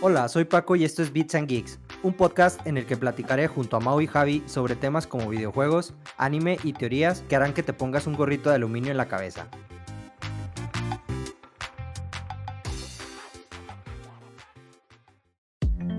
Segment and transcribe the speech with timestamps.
[0.00, 3.48] Hola, soy Paco y esto es Beats and Geeks, un podcast en el que platicaré
[3.48, 7.64] junto a Mau y Javi sobre temas como videojuegos, anime y teorías que harán que
[7.64, 9.48] te pongas un gorrito de aluminio en la cabeza.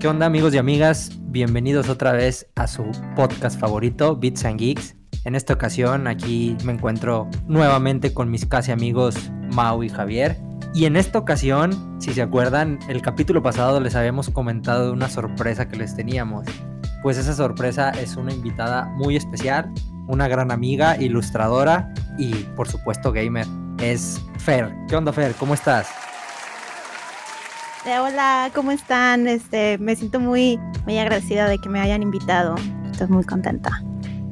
[0.00, 1.10] ¿Qué onda amigos y amigas?
[1.24, 4.96] Bienvenidos otra vez a su podcast favorito, Beats and Geeks.
[5.26, 9.14] En esta ocasión aquí me encuentro nuevamente con mis casi amigos
[9.52, 10.38] Mau y Javier.
[10.72, 15.08] Y en esta ocasión, si se acuerdan, el capítulo pasado les habíamos comentado de una
[15.08, 16.46] sorpresa que les teníamos.
[17.02, 19.72] Pues esa sorpresa es una invitada muy especial,
[20.06, 23.46] una gran amiga, ilustradora y por supuesto gamer.
[23.80, 24.72] Es Fer.
[24.88, 25.34] ¿Qué onda Fer?
[25.34, 25.88] ¿Cómo estás?
[27.84, 29.26] Eh, hola, ¿cómo están?
[29.26, 32.54] Este, me siento muy, muy agradecida de que me hayan invitado.
[32.92, 33.82] Estoy muy contenta.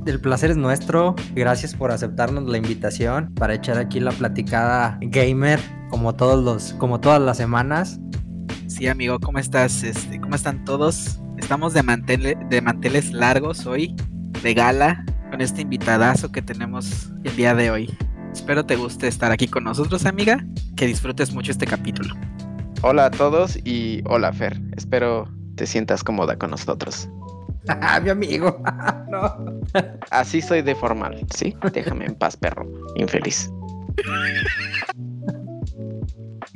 [0.06, 1.16] El placer es nuestro.
[1.34, 7.00] Gracias por aceptarnos la invitación para echar aquí la platicada gamer como todos los como
[7.00, 7.98] todas las semanas.
[8.66, 9.82] Sí, amigo, ¿cómo estás?
[9.82, 11.20] Este, ¿cómo están todos?
[11.38, 13.94] Estamos de, de manteles largos hoy,
[14.42, 17.96] de gala, con este invitadazo que tenemos el día de hoy.
[18.32, 20.44] Espero te guste estar aquí con nosotros, amiga,
[20.76, 22.14] que disfrutes mucho este capítulo.
[22.82, 27.08] Hola a todos y hola Fer, espero te sientas cómoda con nosotros.
[28.02, 28.62] mi amigo.
[29.10, 29.60] no.
[30.10, 31.54] Así soy de formal, ¿sí?
[31.72, 32.66] Déjame en paz, perro.
[32.96, 33.50] Infeliz.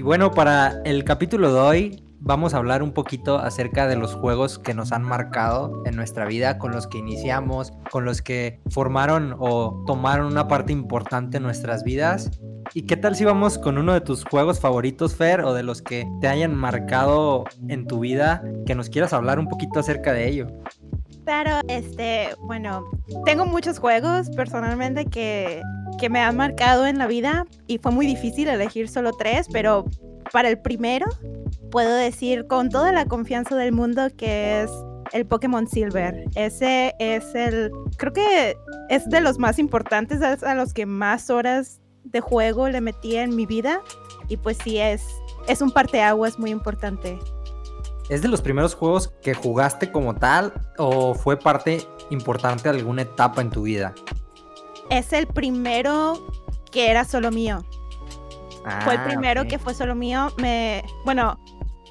[0.03, 4.17] Y bueno, para el capítulo de hoy vamos a hablar un poquito acerca de los
[4.17, 8.61] juegos que nos han marcado en nuestra vida, con los que iniciamos, con los que
[8.69, 12.33] formaron o tomaron una parte importante en nuestras vidas.
[12.75, 15.83] ¿Y qué tal si vamos con uno de tus juegos favoritos, Fer, o de los
[15.83, 20.29] que te hayan marcado en tu vida, que nos quieras hablar un poquito acerca de
[20.29, 20.49] ello?
[21.25, 22.85] Claro, este, bueno,
[23.25, 25.63] tengo muchos juegos personalmente que,
[25.99, 29.85] que me han marcado en la vida y fue muy difícil elegir solo tres, pero
[30.33, 31.07] para el primero
[31.71, 34.71] puedo decir con toda la confianza del mundo que es
[35.13, 36.25] el Pokémon Silver.
[36.35, 38.57] Ese es el, creo que
[38.89, 43.17] es de los más importantes, es a los que más horas de juego le metí
[43.17, 43.81] en mi vida
[44.29, 45.03] y pues sí es,
[45.47, 47.19] es un parteaguas muy importante.
[48.09, 53.03] ¿Es de los primeros juegos que jugaste como tal o fue parte importante de alguna
[53.03, 53.95] etapa en tu vida?
[54.91, 56.27] Es el primero
[56.71, 57.65] que era solo mío.
[58.85, 60.29] fue el ah, primero que fue solo mío.
[60.39, 61.39] Me, bueno,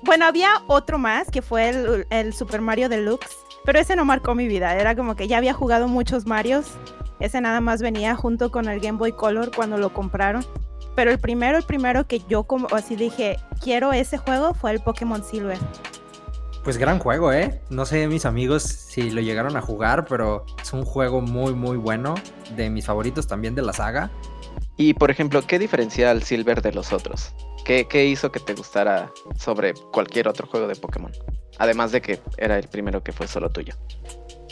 [0.03, 4.35] bueno, había otro más que fue el, el, Super Mario Deluxe, pero ese no marcó
[4.35, 4.75] mi vida.
[4.75, 6.67] Era como que ya había jugado muchos Marios.
[7.19, 10.43] Ese nada más venía junto con el Game Boy Color cuando lo compraron.
[10.95, 14.81] Pero el primero, el primero que yo como así dije, quiero ese juego fue el
[14.81, 15.57] Pokémon Silver.
[16.63, 17.59] Pues gran juego, ¿eh?
[17.69, 21.77] No sé mis amigos si lo llegaron a jugar, pero es un juego muy, muy
[21.77, 22.13] bueno.
[22.55, 24.11] De mis favoritos también de la saga.
[24.77, 27.33] Y por ejemplo, ¿qué diferencia al Silver de los otros?
[27.65, 31.11] ¿Qué, ¿Qué, hizo que te gustara sobre cualquier otro juego de Pokémon?
[31.57, 33.73] Además de que era el primero que fue solo tuyo.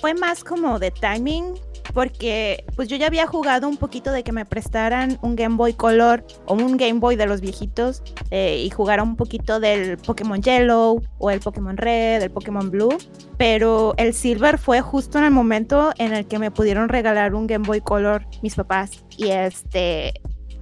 [0.02, 1.54] Fue más como de timing,
[1.94, 5.74] porque pues yo ya había jugado un poquito de que me prestaran un Game Boy
[5.74, 10.42] Color o un Game Boy de los viejitos eh, y jugara un poquito del Pokémon
[10.42, 12.98] Yellow o el Pokémon Red, el Pokémon Blue,
[13.38, 17.48] pero el Silver fue justo en el momento en el que me pudieron regalar un
[17.48, 20.14] Game Boy Color mis papás y este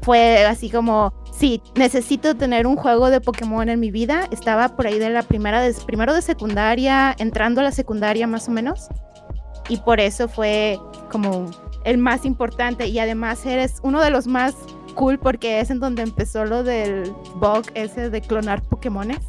[0.02, 4.28] fue así como sí, necesito tener un juego de Pokémon en mi vida.
[4.32, 8.48] Estaba por ahí de la primera, de, primero de secundaria, entrando a la secundaria más
[8.48, 8.88] o menos
[9.70, 10.80] y por eso fue
[11.12, 11.50] como
[11.84, 14.56] el más importante y además eres uno de los más
[14.96, 19.20] cool porque es en donde empezó lo del bug ese de clonar Pokémones.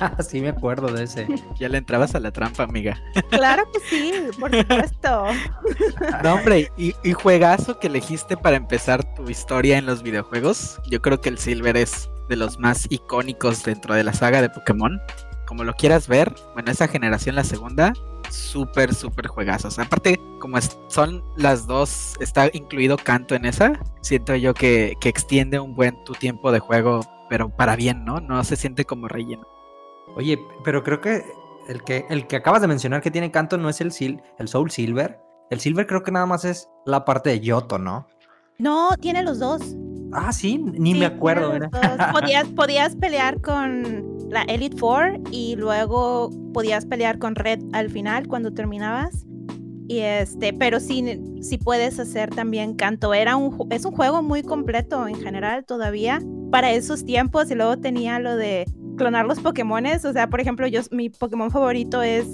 [0.00, 1.26] Ah, sí, me acuerdo de ese.
[1.58, 3.00] Ya le entrabas a la trampa, amiga.
[3.30, 5.26] Claro que sí, por supuesto.
[6.22, 10.80] No, hombre, y, y, juegazo que elegiste para empezar tu historia en los videojuegos.
[10.90, 14.50] Yo creo que el Silver es de los más icónicos dentro de la saga de
[14.50, 15.00] Pokémon.
[15.46, 17.92] Como lo quieras ver, bueno, esa generación, la segunda,
[18.34, 19.78] súper, súper juegazos.
[19.78, 20.58] Aparte, como
[20.88, 26.12] son las dos, está incluido canto en esa, siento yo que, extiende un buen tu
[26.12, 28.20] tiempo de juego, pero para bien, ¿no?
[28.20, 29.46] No se siente como relleno.
[30.16, 31.24] Oye, pero creo que
[31.68, 33.92] el que, el que acabas de mencionar que tiene canto no es el,
[34.38, 35.18] el Soul Silver.
[35.50, 38.06] El Silver creo que nada más es la parte de Yoto, ¿no?
[38.58, 39.62] No, tiene los dos.
[40.12, 41.52] Ah, sí, ni me acuerdo.
[42.12, 48.26] Podías, podías pelear con la Elite Four y luego podías pelear con Red al final
[48.28, 49.24] cuando terminabas.
[49.86, 53.14] Y este, pero sí, sí puedes hacer también canto.
[53.14, 56.20] Era un, es un juego muy completo en general todavía
[56.50, 57.50] para esos tiempos.
[57.50, 58.66] Y luego tenía lo de
[58.96, 60.04] clonar los Pokémones.
[60.04, 62.26] O sea, por ejemplo, yo, mi Pokémon favorito es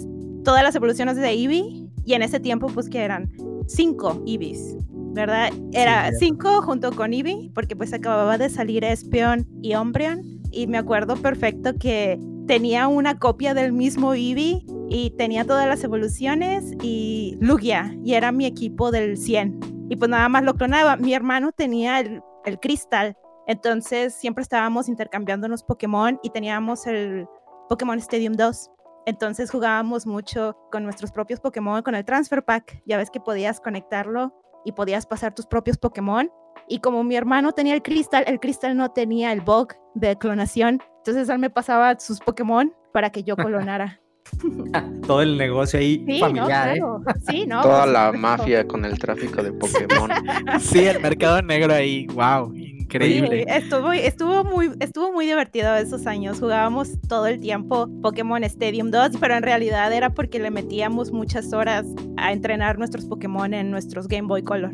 [0.45, 1.87] todas las evoluciones de Eevee.
[2.05, 3.31] Y en ese tiempo, pues que eran
[3.67, 4.77] cinco Eevees.
[5.13, 5.51] ¿Verdad?
[5.73, 10.79] Era cinco junto con Eevee, porque pues acababa de salir Espion y Umbreon y me
[10.79, 17.37] acuerdo perfecto que tenía una copia del mismo Eevee y tenía todas las evoluciones y
[17.41, 20.97] Lugia y era mi equipo del 100 y pues nada más lo clonaba.
[20.97, 23.17] Mi hermano tenía el, el cristal,
[23.47, 27.27] entonces siempre estábamos intercambiándonos Pokémon y teníamos el
[27.69, 28.71] Pokémon Stadium 2.
[29.07, 32.83] Entonces jugábamos mucho con nuestros propios Pokémon, con el Transfer Pack.
[32.87, 34.33] Ya ves que podías conectarlo
[34.65, 36.31] y podías pasar tus propios Pokémon.
[36.71, 40.81] Y como mi hermano tenía el cristal, el cristal no tenía el bug de clonación.
[40.99, 44.01] Entonces él me pasaba sus Pokémon para que yo clonara.
[45.07, 46.81] Todo el negocio ahí Sí, familiar, ¿eh?
[46.81, 47.19] no, claro.
[47.29, 50.11] Sí, no, Toda por la mafia con el tráfico de Pokémon.
[50.61, 53.45] Sí, el mercado negro ahí, wow, Sí, increíble.
[53.49, 56.39] estuvo, estuvo, muy, estuvo muy divertido esos años.
[56.39, 61.53] Jugábamos todo el tiempo Pokémon Stadium 2, pero en realidad era porque le metíamos muchas
[61.53, 61.85] horas
[62.17, 64.73] a entrenar nuestros Pokémon en nuestros Game Boy Color.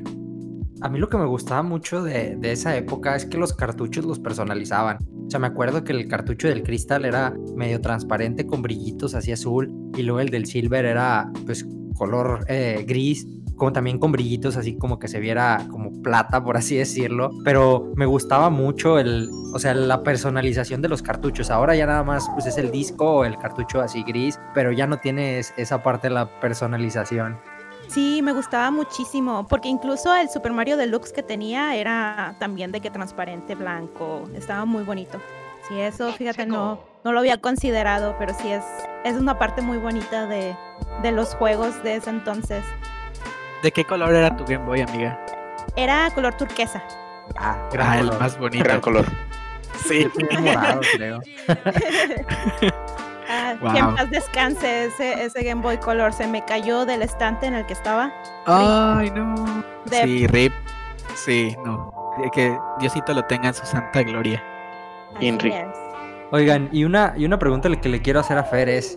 [0.81, 4.05] A mí lo que me gustaba mucho de, de esa época es que los cartuchos
[4.05, 4.99] los personalizaban.
[5.27, 9.33] O sea, me acuerdo que el cartucho del cristal era medio transparente con brillitos así
[9.33, 13.27] azul y luego el del silver era pues color eh, gris,
[13.57, 17.31] como también con brillitos así como que se viera como plata, por así decirlo.
[17.43, 21.51] Pero me gustaba mucho el, o sea, la personalización de los cartuchos.
[21.51, 24.87] Ahora ya nada más pues es el disco o el cartucho así gris, pero ya
[24.87, 27.39] no tienes esa parte de la personalización.
[27.89, 32.81] Sí, me gustaba muchísimo, porque incluso el Super Mario Deluxe que tenía era también de
[32.81, 35.21] que transparente, blanco, estaba muy bonito.
[35.69, 38.65] Sí, eso, fíjate, no, no lo había considerado, pero sí es,
[39.05, 40.57] es una parte muy bonita de,
[41.03, 42.65] de los juegos de ese entonces.
[43.63, 45.19] ¿De qué color era tu Game Boy, amiga?
[45.77, 46.83] Era color turquesa.
[47.37, 48.21] Ah, gran Ah, el color.
[48.21, 48.65] más bonito.
[48.65, 49.07] Gran color.
[49.87, 50.07] Sí.
[50.41, 51.21] Morado, creo.
[53.29, 53.73] Ah, Wow.
[53.73, 56.13] Que en paz descanse ese, ese Game Boy Color.
[56.13, 58.13] Se me cayó del estante en el que estaba.
[58.47, 59.35] Ay, no.
[59.87, 60.53] De- Sí, Rip.
[61.15, 61.93] Sí, no.
[62.33, 64.43] Que Diosito lo tenga en su santa gloria.
[65.21, 65.53] Inri.
[66.33, 68.97] Oigan, y una, y una pregunta que le quiero hacer a Fer es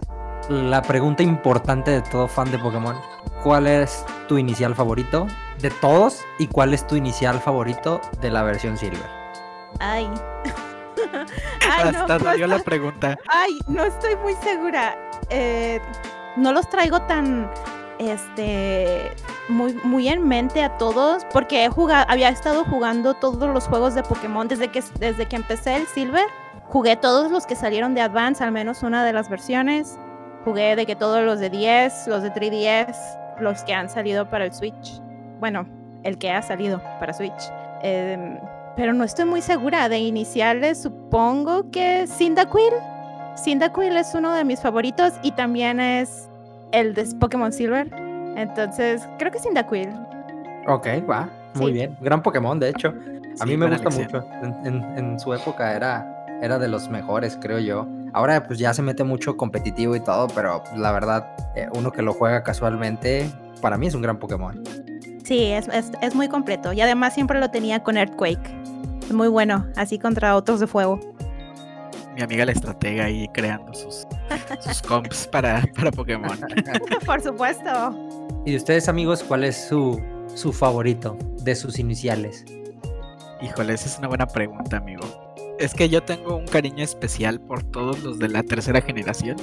[0.49, 2.95] la pregunta importante de todo fan de Pokémon.
[3.43, 5.27] ¿Cuál es tu inicial favorito
[5.61, 9.05] de todos y cuál es tu inicial favorito de la versión Silver?
[9.79, 10.09] Ay.
[11.69, 13.17] Ay, no, Hasta no salió la está- pregunta.
[13.27, 14.95] Ay, no estoy muy segura.
[15.29, 15.79] Eh,
[16.37, 17.49] no los traigo tan,
[17.99, 19.11] este,
[19.49, 23.93] muy, muy en mente a todos porque he jugado, había estado jugando todos los juegos
[23.95, 26.25] de Pokémon desde que, desde que empecé el Silver.
[26.67, 29.97] Jugué todos los que salieron de Advance, al menos una de las versiones.
[30.45, 32.95] Jugué de que todos los de 10, los de 3DS,
[33.39, 35.01] los que han salido para el Switch.
[35.39, 35.67] Bueno,
[36.03, 37.51] el que ha salido para Switch.
[37.81, 38.37] Em,
[38.79, 40.81] pero no estoy muy segura de iniciales.
[40.83, 42.71] Supongo que Cyndaquil.
[43.35, 46.29] Cyndaquil es uno de mis favoritos y también es
[46.71, 47.91] el de Pokémon Silver.
[48.37, 49.89] Entonces, creo que Cyndaquil.
[50.65, 51.27] Ok, va.
[51.55, 51.71] Muy Sí.
[51.73, 51.97] bien.
[51.99, 52.93] Gran Pokémon, de hecho.
[53.41, 54.23] A Sí, mí me gusta elección.
[54.23, 54.25] mucho.
[54.63, 57.85] En, en- en su época era, era de los mejores, creo yo.
[58.13, 62.01] Ahora pues ya se mete mucho competitivo y todo, pero la verdad, eh, uno que
[62.01, 63.29] lo juega casualmente,
[63.61, 64.63] para mí es un gran Pokémon.
[65.29, 66.73] Sí, es, es, es muy completo.
[66.73, 68.41] Y además siempre lo tenía con Earthquake.
[69.03, 70.99] Es muy bueno, así contra otros de fuego.
[72.15, 74.07] Mi amiga la estratega ahí creando sus,
[74.61, 76.35] sus comps para, para Pokémon.
[77.05, 77.95] Por supuesto.
[78.43, 80.01] ¿Y de ustedes, amigos, cuál es su,
[80.33, 82.43] su favorito de sus iniciales?
[83.39, 85.03] Híjole, esa es una buena pregunta, amigo.
[85.59, 89.37] Es que yo tengo un cariño especial por todos los de la tercera generación,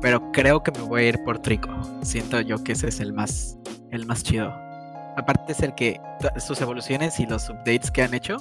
[0.00, 1.68] pero creo que me voy a ir por Trico.
[2.00, 3.58] Siento yo que ese es el más,
[3.90, 4.69] el más chido.
[5.16, 6.00] Aparte es el que
[6.36, 8.36] sus evoluciones y los updates que han hecho,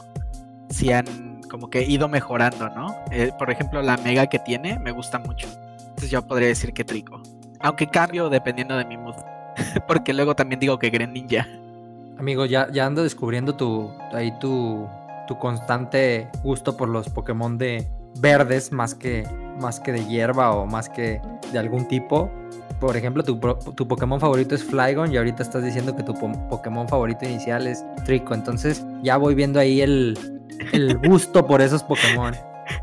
[0.70, 2.96] sí han como que ido mejorando, ¿no?
[3.12, 5.48] Eh, por ejemplo, la mega que tiene me gusta mucho.
[5.80, 7.22] Entonces yo podría decir que Trico.
[7.60, 9.16] Aunque cambio dependiendo de mi mood.
[9.88, 11.48] Porque luego también digo que Greninja.
[12.18, 14.88] Amigo, ya, ya ando descubriendo tu, ahí tu,
[15.28, 17.88] tu constante gusto por los Pokémon de
[18.20, 19.26] verdes más que,
[19.60, 22.30] más que de hierba o más que de algún tipo.
[22.80, 23.38] Por ejemplo, tu,
[23.76, 27.68] tu Pokémon favorito es Flygon y ahorita estás diciendo que tu po- Pokémon favorito inicial
[27.68, 28.34] es Trico.
[28.34, 30.18] Entonces ya voy viendo ahí el,
[30.72, 32.34] el gusto por esos Pokémon.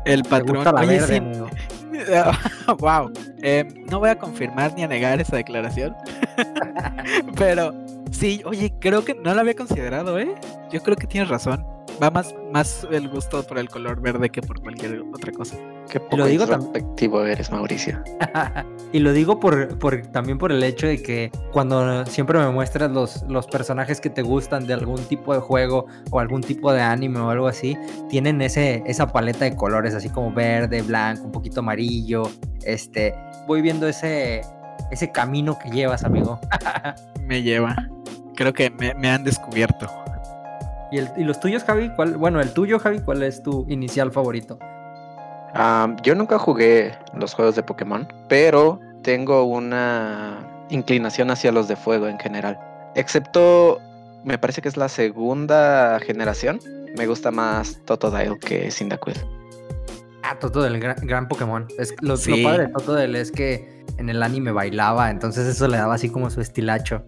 [0.05, 0.57] El patrón.
[0.57, 3.11] gusta la Oye, verde, sí, wow.
[3.41, 5.95] Eh, no voy a confirmar ni a negar esa declaración.
[7.37, 7.73] Pero
[8.11, 10.33] sí, oye, creo que no lo había considerado, ¿eh?
[10.71, 11.65] Yo creo que tienes razón.
[12.01, 15.55] Va más, más el gusto por el color verde que por cualquier otra cosa.
[15.89, 18.03] Qué lo poco digo tam- introspectivo eres, Mauricio.
[18.93, 22.91] y lo digo por, por- también por el hecho de que cuando siempre me muestras
[22.91, 26.81] los, los personajes que te gustan de algún tipo de juego o algún tipo de
[26.81, 27.75] anime o algo así,
[28.09, 32.29] tienen ese, esa paleta de colores, así como verde, blanco, un poquito amarillo.
[32.63, 33.15] Este,
[33.47, 34.41] voy viendo ese,
[34.91, 36.39] ese camino que llevas, amigo.
[37.23, 37.75] Me lleva.
[38.35, 39.87] Creo que me, me han descubierto.
[40.91, 41.89] ¿Y, el- y los tuyos, Javi?
[41.95, 44.57] ¿Cuál, bueno, el tuyo, Javi, ¿cuál es tu inicial favorito?
[46.03, 50.37] Yo nunca jugué los juegos de Pokémon, pero tengo una
[50.69, 52.59] inclinación hacia los de fuego en general.
[52.95, 53.79] Excepto,
[54.23, 56.59] me parece que es la segunda generación.
[56.95, 59.15] Me gusta más Totodile que Cyndaquil.
[60.23, 61.65] Ah, Totodile, gran, gran Pokémon.
[61.79, 62.43] Es, lo, lo Sí.
[62.43, 66.29] padre de Totodile es que en el anime bailaba, entonces eso le daba así como
[66.29, 67.03] su estilacho.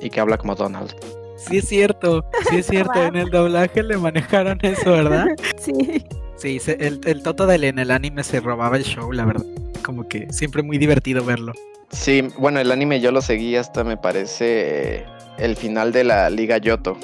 [0.00, 0.94] Y que habla como Donald.
[1.38, 3.02] Sí es cierto, sí es cierto.
[3.02, 5.26] En el doblaje le manejaron eso, ¿verdad?
[5.58, 6.04] Sí.
[6.36, 9.44] Sí, se- el, el Totodile en el anime se robaba el show, la verdad.
[9.84, 11.52] Como que siempre muy divertido verlo.
[11.90, 15.04] Sí, bueno, el anime yo lo seguí hasta me parece
[15.38, 16.96] el final de la Liga Yoto.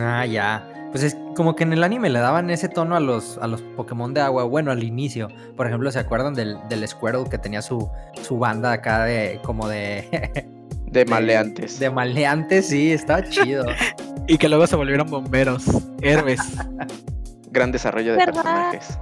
[0.00, 0.66] Ah, ya.
[0.92, 3.60] Pues es como que en el anime le daban ese tono a los, a los
[3.62, 4.44] Pokémon de agua.
[4.44, 5.28] Bueno, al inicio.
[5.56, 7.88] Por ejemplo, ¿se acuerdan del, del Squirtle que tenía su,
[8.22, 10.48] su banda acá de como de,
[10.90, 11.78] De maleantes.
[11.78, 12.66] de maleantes?
[12.68, 13.64] Sí, estaba chido.
[14.26, 15.64] Y que luego se volvieron bomberos,
[16.02, 16.40] héroes.
[17.50, 18.70] Gran desarrollo de ¿Verdad?
[18.70, 18.98] personajes.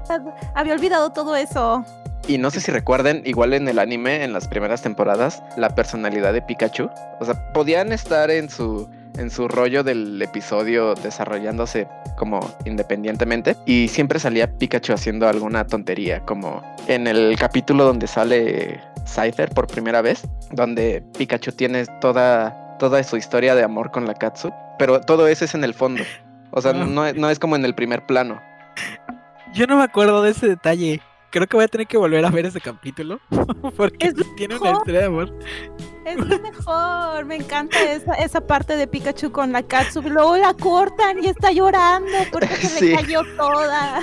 [0.55, 1.85] Había olvidado todo eso.
[2.27, 6.33] Y no sé si recuerden, igual en el anime, en las primeras temporadas, la personalidad
[6.33, 6.89] de Pikachu.
[7.21, 13.55] O sea, podían estar en su, en su rollo del episodio desarrollándose como independientemente.
[13.67, 19.67] Y siempre salía Pikachu haciendo alguna tontería, como en el capítulo donde sale Cypher por
[19.67, 20.23] primera vez,
[20.53, 24.53] donde Pikachu tiene toda, toda su historia de amor con la Katsu.
[24.79, 26.03] Pero todo eso es en el fondo.
[26.51, 26.85] O sea, Ah.
[26.87, 28.41] no, es- no es como en el primer plano.
[29.55, 31.01] Yo no me acuerdo de ese detalle.
[31.31, 33.19] Creo que voy a tener que volver a ver ese capítulo.
[33.77, 34.79] Porque Es tiene una mejor.
[34.79, 35.39] historia de amor.
[36.07, 37.25] Es lo mejor.
[37.27, 40.01] Me encanta esa, esa parte de Pikachu con la Katsu.
[40.03, 42.89] Luego la cortan y está llorando porque se Sí.
[42.91, 44.01] le cayó toda.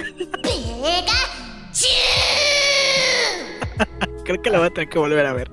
[4.26, 5.52] Creo que la voy a tener que volver a ver.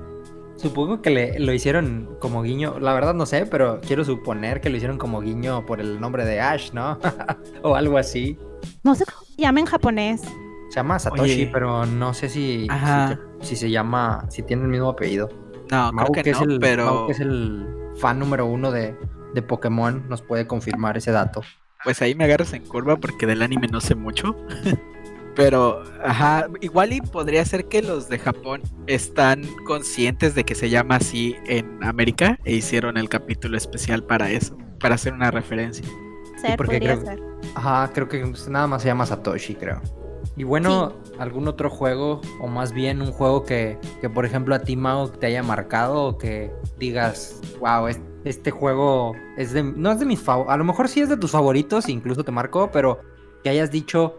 [0.57, 2.79] Supongo que le, lo hicieron como guiño.
[2.81, 6.25] La verdad no sé, pero quiero suponer que lo hicieron como guiño por el nombre
[6.25, 6.99] de Ash, ¿no?
[7.63, 8.39] o algo así.
[8.83, 10.23] No sé cómo se llama en japonés.
[10.71, 11.51] Se llama Satoshi, Oye.
[11.53, 13.19] pero no sé si, Ajá.
[13.41, 15.29] si, si se llama, si tiene el mismo apellido.
[15.71, 18.71] No, Mau, creo que, es no, el, pero Mau, que es el fan número uno
[18.71, 18.97] de,
[19.35, 21.43] de Pokémon, nos puede confirmar ese dato.
[21.85, 24.35] pues ahí me agarras en curva porque del anime no sé mucho.
[25.35, 30.69] pero, ajá, igual y podría ser que los de Japón están conscientes de que se
[30.71, 35.87] llama así en América e hicieron el capítulo especial para eso, para hacer una referencia.
[36.41, 37.23] Ser, porque podría creo- ser.
[37.55, 39.81] Ajá, creo que nada más se llama Satoshi, creo.
[40.37, 42.21] Y bueno, ¿algún otro juego?
[42.41, 46.05] O más bien un juego que, que por ejemplo, a ti, Mao, te haya marcado
[46.05, 50.57] o que digas, wow, es- este juego es de, no es de mis favoritos, a
[50.57, 53.01] lo mejor sí es de tus favoritos, incluso te marcó, pero
[53.43, 54.19] que hayas dicho,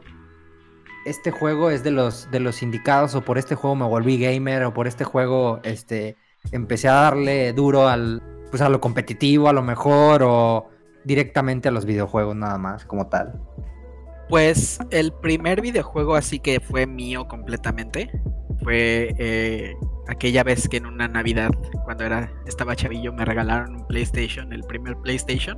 [1.06, 4.64] este juego es de los, de los indicados, o por este juego me volví gamer,
[4.64, 6.16] o por este juego este,
[6.52, 10.70] empecé a darle duro al, pues a lo competitivo, a lo mejor, o
[11.04, 13.40] directamente a los videojuegos nada más, como tal.
[14.30, 18.10] Pues el primer videojuego así que fue mío completamente
[18.64, 19.76] fue eh,
[20.08, 21.52] aquella vez que en una Navidad,
[21.84, 25.58] cuando era estaba chavillo, me regalaron un PlayStation, el primer PlayStation,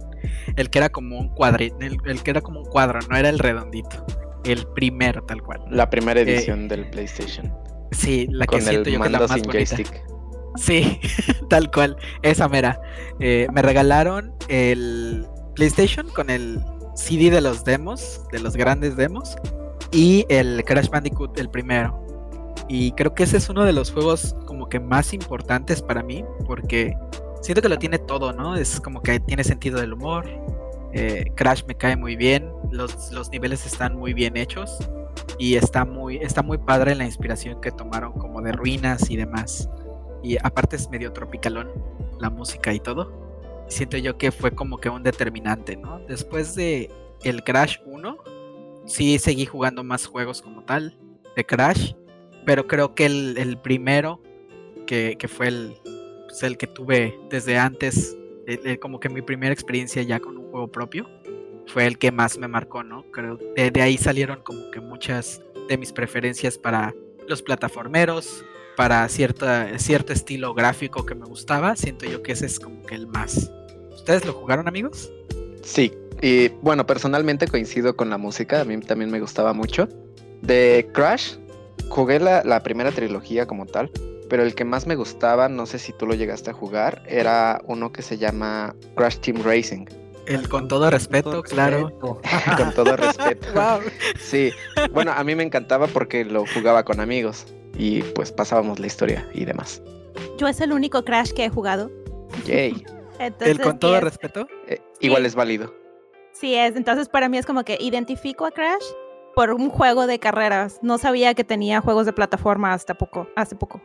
[0.55, 3.29] el que era como un cuadrito, el, el que era como un cuadro, no era
[3.29, 4.05] el redondito,
[4.45, 5.61] el primero tal cual.
[5.69, 7.53] La primera edición del PlayStation.
[7.91, 9.75] Sí, la que Con siento el yo que es la mando más sin bonita.
[9.75, 10.03] joystick.
[10.57, 10.99] Sí,
[11.49, 12.79] tal cual, esa mera.
[13.19, 15.25] Eh, me regalaron el
[15.55, 16.59] PlayStation con el
[16.95, 19.35] CD de los demos, de los grandes demos,
[19.91, 22.01] y el Crash Bandicoot, el primero.
[22.67, 26.23] Y creo que ese es uno de los juegos como que más importantes para mí,
[26.47, 26.95] porque
[27.41, 28.55] siento que lo tiene todo, ¿no?
[28.55, 30.25] Es como que tiene sentido del humor.
[30.93, 34.77] eh, Crash me cae muy bien, los, los niveles están muy bien hechos
[35.37, 39.69] y está muy, está muy padre la inspiración que tomaron como de ruinas y demás.
[40.23, 41.69] Y aparte es medio tropicalón
[42.19, 43.11] la música y todo.
[43.67, 45.99] Siento yo que fue como que un determinante, ¿no?
[46.07, 46.89] Después de
[47.23, 48.17] el Crash 1,
[48.85, 50.97] sí seguí jugando más juegos como tal
[51.35, 51.93] de Crash,
[52.45, 54.21] pero creo que el, el primero,
[54.85, 55.79] que, que fue el,
[56.27, 58.17] pues, el que tuve desde antes,
[58.79, 61.09] como que mi primera experiencia ya con un juego propio,
[61.67, 63.03] fue el que más me marcó, ¿no?
[63.11, 66.93] Creo de, de ahí salieron como que muchas de mis preferencias para
[67.27, 68.45] los plataformeros,
[68.75, 72.95] para cierta, cierto estilo gráfico que me gustaba, siento yo que ese es como que
[72.95, 73.51] el más.
[73.93, 75.11] ¿Ustedes lo jugaron, amigos?
[75.63, 75.91] Sí,
[76.21, 79.87] y bueno, personalmente coincido con la música, a mí también me gustaba mucho.
[80.41, 81.37] De Crash,
[81.89, 83.89] jugué la, la primera trilogía como tal,
[84.29, 87.61] pero el que más me gustaba, no sé si tú lo llegaste a jugar, era
[87.65, 89.85] uno que se llama Crash Team Racing,
[90.27, 91.87] El con todo respeto, Todo claro.
[91.89, 92.21] respeto.
[92.57, 93.47] con todo respeto.
[93.53, 93.79] Wow.
[94.19, 94.51] Sí,
[94.91, 97.45] bueno, a mí me encantaba porque lo jugaba con amigos
[97.77, 99.81] y pues pasábamos la historia y demás.
[100.37, 101.91] Yo es el único Crash que he jugado.
[102.45, 102.83] Yay.
[103.19, 104.47] Entonces, El con todo es- respeto.
[104.67, 105.73] Eh, igual es válido.
[106.33, 108.83] Sí es, entonces para mí es como que identifico a Crash
[109.35, 110.79] por un juego de carreras.
[110.81, 113.81] No sabía que tenía juegos de plataforma hasta poco, hace poco.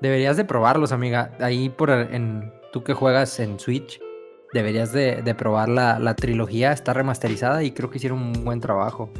[0.00, 1.36] Deberías de probarlos, amiga.
[1.40, 4.00] Ahí por en tú que juegas en Switch,
[4.52, 6.72] deberías de, de probar la, la, trilogía.
[6.72, 9.10] Está remasterizada y creo que hicieron un buen trabajo.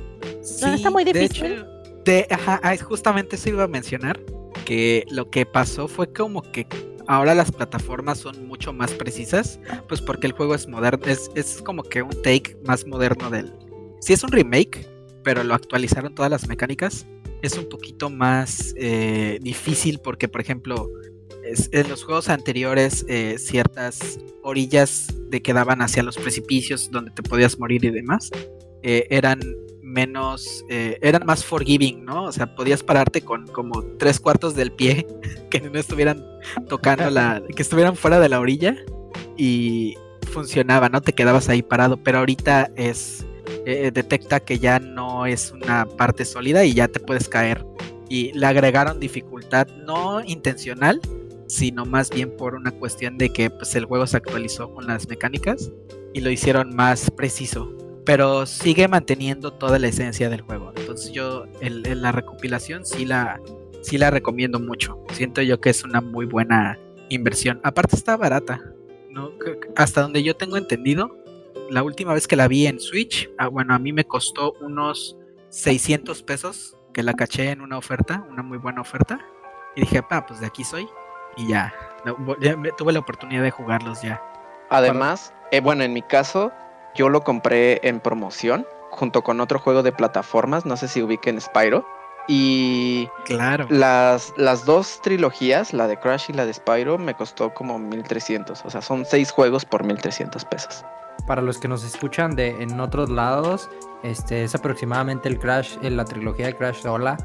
[0.42, 1.42] Sí, no está muy difícil.
[1.42, 1.66] De hecho,
[2.04, 4.20] de, ajá, ah, justamente eso iba a mencionar.
[4.64, 6.66] Que lo que pasó fue como que
[7.08, 9.58] ahora las plataformas son mucho más precisas.
[9.88, 11.06] Pues porque el juego es moderno.
[11.06, 13.52] Es, es como que un take más moderno del.
[14.00, 14.88] Sí, es un remake,
[15.22, 17.06] pero lo actualizaron todas las mecánicas.
[17.40, 20.88] Es un poquito más eh, difícil porque, por ejemplo,
[21.44, 27.22] en los juegos anteriores eh, ciertas orillas de que daban hacia los precipicios donde te
[27.22, 28.30] podías morir y demás
[28.82, 29.40] eh, eran
[29.82, 34.72] menos eh, eran más forgiving no o sea podías pararte con como tres cuartos del
[34.72, 35.06] pie
[35.50, 36.24] que no estuvieran
[36.68, 38.76] tocando la que estuvieran fuera de la orilla
[39.36, 39.96] y
[40.30, 43.26] funcionaba no te quedabas ahí parado pero ahorita es
[43.64, 47.64] detecta que ya no es una parte sólida y ya te puedes caer.
[48.08, 51.00] Y le agregaron dificultad no intencional
[51.52, 55.06] sino más bien por una cuestión de que pues, el juego se actualizó con las
[55.06, 55.71] mecánicas
[56.14, 57.76] y lo hicieron más preciso.
[58.06, 60.73] Pero sigue manteniendo toda la esencia del juego.
[60.75, 63.38] Entonces yo la recopilación sí la,
[63.82, 65.04] sí la recomiendo mucho.
[65.12, 66.78] Siento yo que es una muy buena
[67.11, 67.61] inversión.
[67.64, 68.73] Aparte está barata.
[69.11, 69.32] ¿no?
[69.76, 71.14] Hasta donde yo tengo entendido,
[71.68, 75.18] la última vez que la vi en Switch, ah, bueno, a mí me costó unos
[75.50, 79.21] 600 pesos que la caché en una oferta, una muy buena oferta.
[79.76, 80.87] Y dije, pa, pues de aquí soy
[81.36, 81.72] y ya,
[82.76, 84.22] tuve la oportunidad de jugarlos ya.
[84.70, 86.52] Además, eh, bueno, en mi caso,
[86.94, 91.40] yo lo compré en promoción junto con otro juego de plataformas, no sé si ubiquen
[91.40, 91.86] Spyro.
[92.28, 93.66] Y claro.
[93.68, 98.64] las, las dos trilogías, la de Crash y la de Spyro, me costó como 1300.
[98.64, 100.84] O sea, son seis juegos por 1300 pesos.
[101.26, 103.68] Para los que nos escuchan de en otros lados,
[104.04, 107.16] este es aproximadamente el Crash, en la trilogía de Crash sola,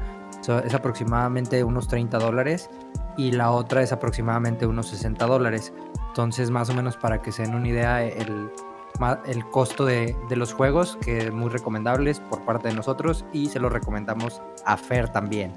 [0.64, 2.70] es aproximadamente unos 30 dólares
[3.18, 5.74] y la otra es aproximadamente unos 60 dólares.
[6.06, 8.50] Entonces, más o menos para que se den una idea, el,
[9.26, 13.46] el costo de, de, los juegos, que es muy recomendables por parte de nosotros y
[13.46, 15.52] se los recomendamos a Fer también.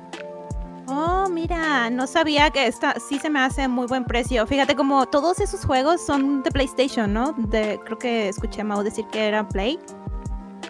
[0.88, 4.45] Oh, mira, no sabía que esta sí se me hace muy buen precio.
[4.47, 7.34] Fíjate como todos esos juegos son de PlayStation, ¿no?
[7.34, 9.80] De, creo que escuché a Mau decir que eran Play.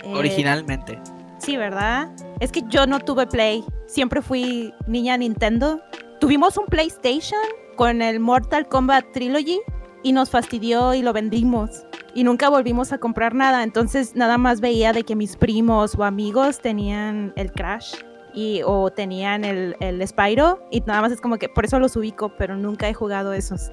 [0.04, 1.00] Eh, Originalmente.
[1.38, 2.12] Sí, ¿verdad?
[2.40, 3.66] Es que yo no tuve Play.
[3.88, 5.82] Siempre fui niña Nintendo
[6.22, 7.42] tuvimos un PlayStation
[7.76, 9.60] con el Mortal Kombat Trilogy
[10.04, 11.86] y nos fastidió y lo vendimos.
[12.14, 13.64] Y nunca volvimos a comprar nada.
[13.64, 17.96] Entonces nada más veía de que mis primos o amigos tenían el Crash
[18.36, 20.60] y, o tenían el, el Spyro.
[20.70, 23.72] Y nada más es como que por eso los ubico, pero nunca he jugado esos.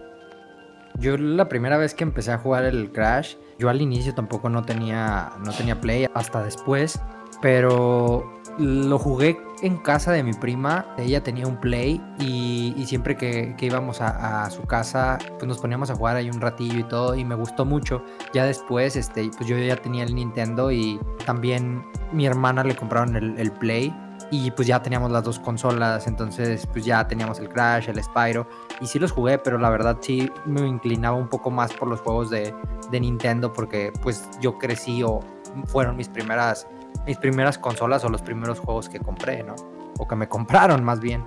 [0.99, 4.63] Yo la primera vez que empecé a jugar el Crash, yo al inicio tampoco no
[4.63, 6.99] tenía, no tenía Play, hasta después.
[7.43, 13.55] Pero lo jugué en casa de mi prima, ella tenía un play y, siempre que,
[13.61, 17.25] íbamos a, su casa, pues nos poníamos a jugar ahí un ratillo y todo y
[17.25, 18.03] me gustó mucho.
[18.33, 23.17] Ya después, este, pues yo ya tenía el Nintendo y también mi hermana le compraron
[23.17, 23.95] el, play
[24.31, 28.47] y pues ya teníamos las dos consolas, entonces pues ya teníamos el Crash, el Spyro
[28.81, 32.01] y sí los jugué, pero la verdad sí me inclinaba un poco más por los
[32.01, 32.55] juegos de,
[32.91, 35.21] de Nintendo porque pues yo crecí o
[35.67, 36.67] fueron mis primeras
[37.07, 39.55] mis primeras consolas o los primeros juegos que compré, ¿no?
[39.99, 41.25] O que me compraron más bien.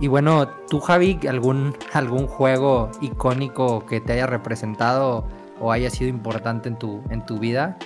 [0.00, 5.24] Y bueno, tú Javi, algún, algún juego icónico que te haya representado
[5.60, 7.76] o haya sido importante en tu, en tu vida?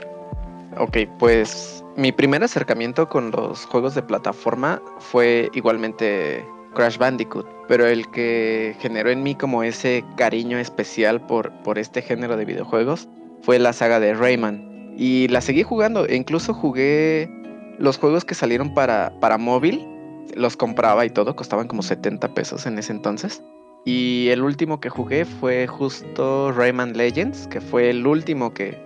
[0.78, 6.44] Ok, pues mi primer acercamiento con los juegos de plataforma fue igualmente
[6.74, 12.00] Crash Bandicoot, pero el que generó en mí como ese cariño especial por, por este
[12.00, 13.08] género de videojuegos
[13.42, 14.71] fue la saga de Rayman.
[14.96, 16.06] Y la seguí jugando.
[16.06, 17.30] E incluso jugué
[17.78, 19.86] los juegos que salieron para, para móvil.
[20.34, 21.36] Los compraba y todo.
[21.36, 23.42] Costaban como 70 pesos en ese entonces.
[23.84, 27.46] Y el último que jugué fue justo Rayman Legends.
[27.48, 28.78] Que fue el último que,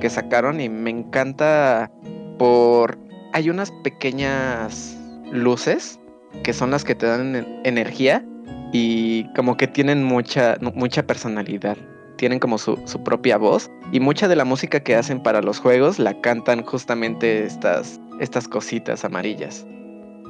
[0.00, 0.60] que sacaron.
[0.60, 1.90] Y me encanta
[2.38, 2.98] por...
[3.34, 4.96] Hay unas pequeñas
[5.30, 6.00] luces
[6.42, 8.24] que son las que te dan energía
[8.72, 11.76] y como que tienen mucha, mucha personalidad
[12.18, 15.98] tienen como su, propia voz y mucha de la música que hacen para los juegos
[15.98, 19.66] la cantan justamente estas, estas cositas amarillas.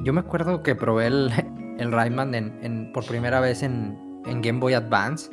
[0.03, 1.31] Yo me acuerdo que probé el,
[1.77, 4.07] el Rayman en, por primera vez en,
[4.41, 5.31] Game Boy Advance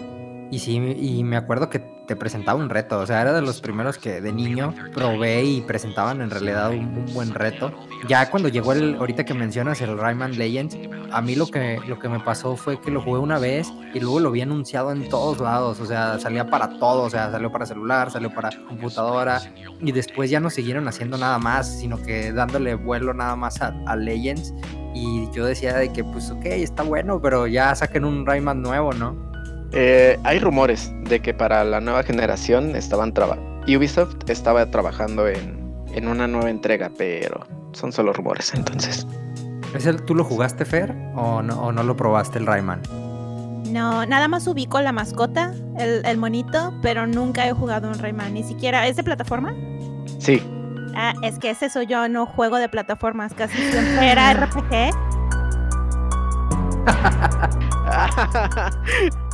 [0.51, 2.99] y sí, y me acuerdo que te presentaba un reto.
[2.99, 6.97] O sea, era de los primeros que de niño probé y presentaban en realidad un,
[6.99, 7.73] un buen reto.
[8.09, 10.77] Ya cuando llegó el, ahorita que mencionas el Rayman Legends,
[11.13, 14.01] a mí lo que, lo que me pasó fue que lo jugué una vez y
[14.01, 15.81] luego lo vi anunciado en todos lados.
[15.81, 17.03] O sea, salía para todo.
[17.03, 19.41] O sea, salió para celular, salió para computadora.
[19.81, 23.75] Y después ya no siguieron haciendo nada más, sino que dándole vuelo nada más a,
[23.87, 24.55] a Legends.
[24.95, 28.95] Y yo decía de que, pues, ok, está bueno, pero ya saquen un Rayman nuevo,
[28.95, 29.36] ¿no?
[29.73, 33.57] Eh, hay rumores de que para la nueva generación estaban trabajando.
[33.67, 39.07] Ubisoft estaba trabajando en, en, una nueva entrega, pero son solo rumores entonces.
[39.75, 40.95] ¿Es el, ¿Tú lo jugaste, Fer?
[41.15, 42.81] ¿O no, o no lo probaste el Rayman?
[43.71, 48.35] No, nada más ubico la mascota, el, el, monito, pero nunca he jugado un Rayman,
[48.35, 48.87] ni siquiera.
[48.87, 49.55] ¿Es de plataforma?
[50.21, 50.43] Sí.
[50.95, 54.95] Ah, es que ese soy yo, no juego de plataformas, casi siempre era RPG.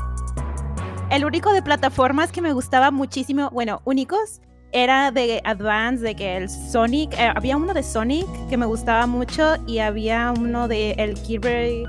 [1.12, 4.40] el único de plataformas que me gustaba muchísimo, bueno, únicos,
[4.72, 9.07] era de Advance, de que el Sonic, eh, había uno de Sonic que me gustaba
[9.07, 11.85] mucho y había uno de el Kirby,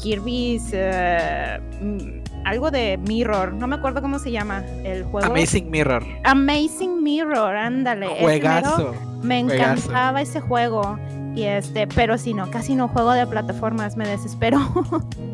[0.00, 5.28] Kirby's, uh, algo de Mirror, no me acuerdo cómo se llama el juego.
[5.28, 6.04] Amazing Mirror.
[6.24, 8.08] Amazing Mirror, ándale.
[8.20, 8.92] Juegazo.
[9.22, 10.98] Me encantaba ese juego.
[11.36, 14.58] Y este, pero si no, casi no juego de plataformas, me desespero.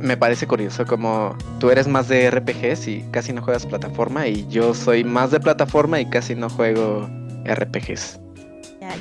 [0.00, 4.46] me parece curioso como tú eres más de RPGs y casi no juegas plataforma y
[4.48, 7.08] yo soy más de plataforma y casi no juego
[7.44, 8.20] RPGs.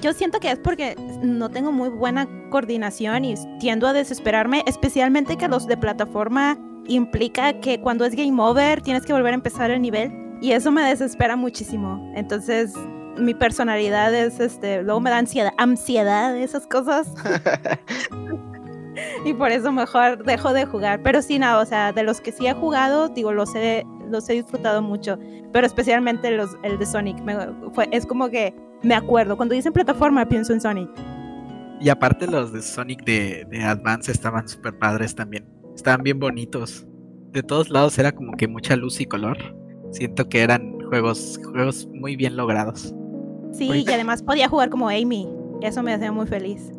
[0.02, 5.38] Yo siento que es porque no tengo muy buena coordinación y tiendo a desesperarme, especialmente
[5.38, 6.58] que los de plataforma
[6.88, 10.72] implica que cuando es game over tienes que volver a empezar el nivel y eso
[10.72, 12.12] me desespera muchísimo.
[12.16, 12.74] Entonces,
[13.18, 17.08] mi personalidad es este, luego me da ansiedad, ansiedad esas cosas.
[19.26, 21.02] y por eso mejor dejo de jugar.
[21.04, 24.30] Pero sí, nada, o sea, de los que sí he jugado, digo, los he, los
[24.30, 25.18] he disfrutado mucho.
[25.52, 27.20] Pero especialmente los, el de Sonic.
[27.22, 27.36] Me,
[27.74, 29.38] fue, es como que me acuerdo.
[29.38, 30.90] Cuando dicen plataforma, pienso en Sonic.
[31.80, 35.46] Y aparte los de Sonic de, de Advance estaban súper padres también.
[35.76, 36.86] Estaban bien bonitos.
[37.32, 39.38] De todos lados era como que mucha luz y color.
[39.92, 42.94] Siento que eran juegos, juegos muy bien logrados.
[43.52, 45.28] Sí, y además podía jugar como Amy.
[45.62, 46.72] Eso me hacía muy feliz.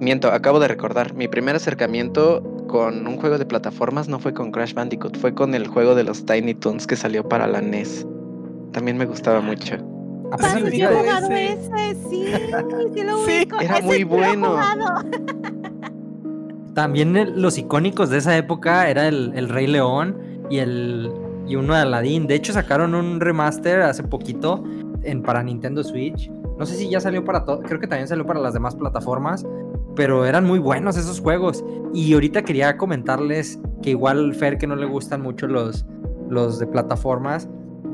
[0.00, 1.14] Miento, acabo de recordar.
[1.14, 5.54] Mi primer acercamiento con un juego de plataformas no fue con Crash Bandicoot, fue con
[5.54, 8.06] el juego de los Tiny Toons que salió para la NES.
[8.72, 9.76] También me gustaba mucho.
[10.30, 12.26] Ah, yo he jugado ese, sí,
[12.94, 14.56] sí lo sí, Era muy bueno.
[16.74, 20.16] También los icónicos de esa época era el, el, Rey León
[20.48, 21.10] y el
[21.48, 22.26] y uno de Aladdin.
[22.26, 24.62] De hecho, sacaron un remaster hace poquito
[25.02, 26.30] en, para Nintendo Switch.
[26.58, 29.46] No sé si ya salió para todo, creo que también salió para las demás plataformas,
[29.96, 31.64] pero eran muy buenos esos juegos.
[31.92, 35.86] Y ahorita quería comentarles que igual Fer que no le gustan mucho los,
[36.28, 37.48] los de plataformas,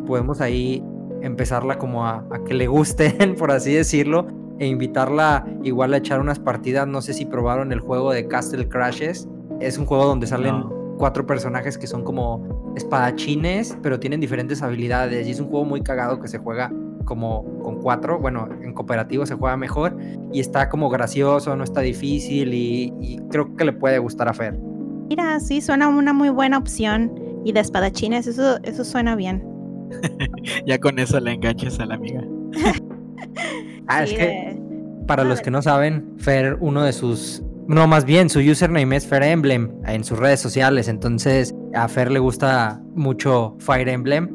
[0.06, 0.84] podemos ahí
[1.22, 4.26] empezarla como a, a, que le gusten, por así decirlo,
[4.58, 6.86] e invitarla igual a echar unas partidas.
[6.86, 9.28] No sé si probaron el juego de Castle Crashes.
[9.60, 10.96] Es un juego donde salen no.
[10.98, 15.26] cuatro personajes que son como espadachines, pero tienen diferentes habilidades.
[15.26, 16.72] Y es un juego muy cagado que se juega
[17.04, 18.18] como con cuatro.
[18.18, 19.96] Bueno, en cooperativo se juega mejor.
[20.32, 22.54] Y está como gracioso, no está difícil.
[22.54, 24.58] Y, y creo que le puede gustar a Fer.
[25.08, 27.12] Mira, sí, suena una muy buena opción.
[27.44, 29.44] Y de espadachines, eso, eso suena bien.
[30.66, 32.22] ya con eso le enganchas a la amiga.
[33.86, 34.62] ah, sí, es que de...
[35.06, 37.42] para los que no saben, Fer, uno de sus.
[37.66, 40.88] No, más bien, su username es Fer Emblem en sus redes sociales.
[40.88, 44.28] Entonces, a Fer le gusta mucho Fire Emblem.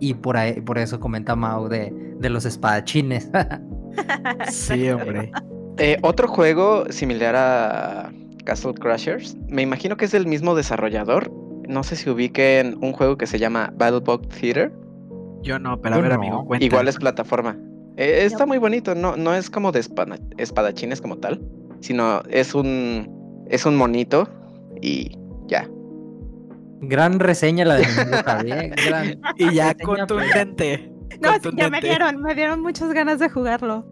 [0.00, 1.92] Y por, ahí, por eso comenta Mau de,
[2.24, 3.30] de los espadachines.
[4.50, 5.30] sí, hombre.
[5.76, 8.10] Eh, otro juego similar a
[8.44, 9.36] Castle Crashers.
[9.48, 11.30] Me imagino que es del mismo desarrollador.
[11.68, 14.72] No sé si ubiquen un juego que se llama Battlebug Theater.
[15.42, 16.14] Yo no, pero a ver, no.
[16.14, 16.64] amigo, cuenta.
[16.64, 17.58] Igual es plataforma.
[17.96, 21.40] Eh, está muy bonito, no, no es como de espada, espadachines como tal,
[21.80, 24.28] sino es un es un monito
[24.80, 25.68] y ya.
[26.80, 27.84] Gran reseña la de.
[28.86, 30.93] Gran y ya contundente.
[31.20, 33.86] No, ya me dieron, me dieron muchas ganas de jugarlo.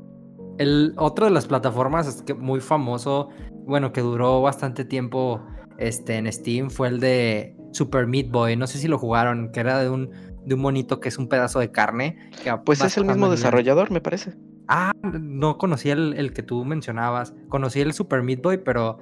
[0.58, 3.30] El otro de las plataformas es que muy famoso,
[3.64, 5.42] bueno, que duró bastante tiempo
[5.78, 8.56] este, en Steam fue el de Super Meat Boy.
[8.56, 10.11] No sé si lo jugaron, que era de un,
[10.44, 12.30] de un monito que es un pedazo de carne.
[12.42, 14.35] Que pues es el mismo desarrollador, me parece.
[14.68, 17.35] Ah, no conocía el, el, que tú mencionabas.
[17.48, 18.98] Conocí el Super Meat Boy, pero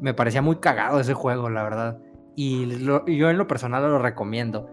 [0.00, 1.98] me parecía muy cagado ese juego, la verdad.
[2.34, 4.68] Y lo, yo en lo personal lo recomiendo.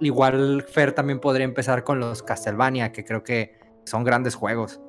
[0.00, 4.80] Igual Fer también podría empezar con los Castlevania, que creo que son grandes juegos.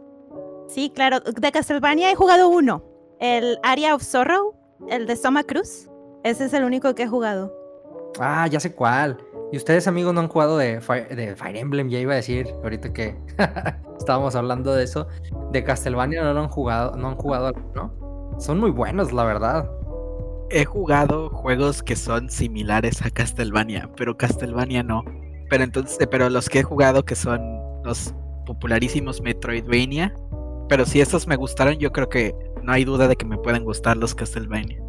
[0.67, 1.20] Sí, claro.
[1.22, 2.84] De Castlevania he jugado uno.
[3.20, 4.56] El Area of Sorrow,
[4.89, 5.89] el de Soma Cruz.
[6.24, 7.54] Ese es el único que he jugado.
[8.20, 9.17] Ah, ya sé cuál.
[9.52, 11.89] ¿Y ustedes, amigos, no han jugado de Fire, de Fire Emblem?
[11.89, 13.15] Ya iba a decir, ahorita que
[13.98, 15.08] estábamos hablando de eso.
[15.52, 17.93] De Castlevania no lo han jugado, no han jugado, ¿no?
[18.39, 19.72] Son muy buenos, la verdad.
[20.50, 25.04] He jugado juegos que son similares a Castlevania, pero Castlevania no.
[25.50, 27.42] Pero entonces, pero los que he jugado que son
[27.84, 28.14] los
[28.46, 30.14] popularísimos Metroidvania,
[30.70, 33.64] pero si estos me gustaron, yo creo que no hay duda de que me pueden
[33.64, 34.80] gustar los Castlevania.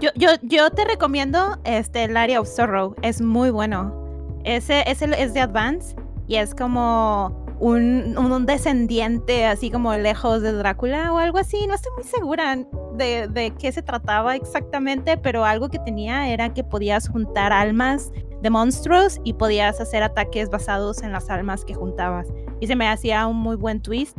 [0.00, 2.94] Yo, yo, yo te recomiendo este, el Area of Sorrow.
[3.02, 4.38] Es muy bueno.
[4.44, 5.96] Ese, ese es de Advance
[6.28, 11.66] y es como un, un, descendiente así como lejos de Drácula o algo así.
[11.66, 12.56] No estoy muy segura
[12.94, 18.12] de, de, qué se trataba exactamente, pero algo que tenía era que podías juntar almas
[18.42, 22.28] de monstruos y podías hacer ataques basados en las almas que juntabas.
[22.60, 24.16] Y se me hacía un muy buen twist.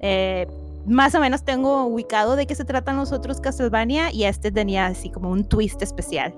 [0.00, 0.46] Eh,
[0.86, 4.86] más o menos tengo ubicado de qué se tratan los otros Castlevania y este tenía
[4.86, 6.34] así como un twist especial.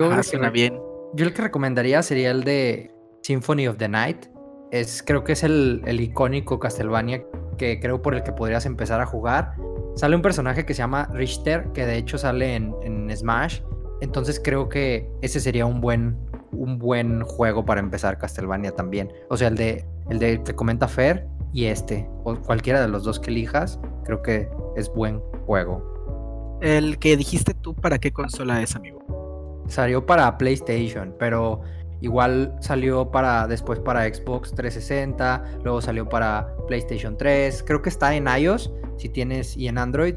[0.00, 0.80] Ah, suena bien.
[1.14, 4.26] Yo el que recomendaría sería el de Symphony of the Night.
[4.74, 7.22] Es, creo que es el, el icónico Castlevania
[7.56, 9.54] que creo por el que podrías empezar a jugar.
[9.94, 13.60] Sale un personaje que se llama Richter, que de hecho sale en, en Smash.
[14.00, 16.18] Entonces creo que ese sería un buen,
[16.50, 19.12] un buen juego para empezar Castlevania también.
[19.30, 23.04] O sea, el de, el de que comenta Fer y este, o cualquiera de los
[23.04, 26.58] dos que elijas, creo que es buen juego.
[26.60, 29.62] El que dijiste tú, ¿para qué consola es, amigo?
[29.68, 31.60] Salió para PlayStation, pero
[32.04, 38.14] igual salió para después para Xbox 360, luego salió para PlayStation 3, creo que está
[38.14, 40.16] en iOS, si tienes y en Android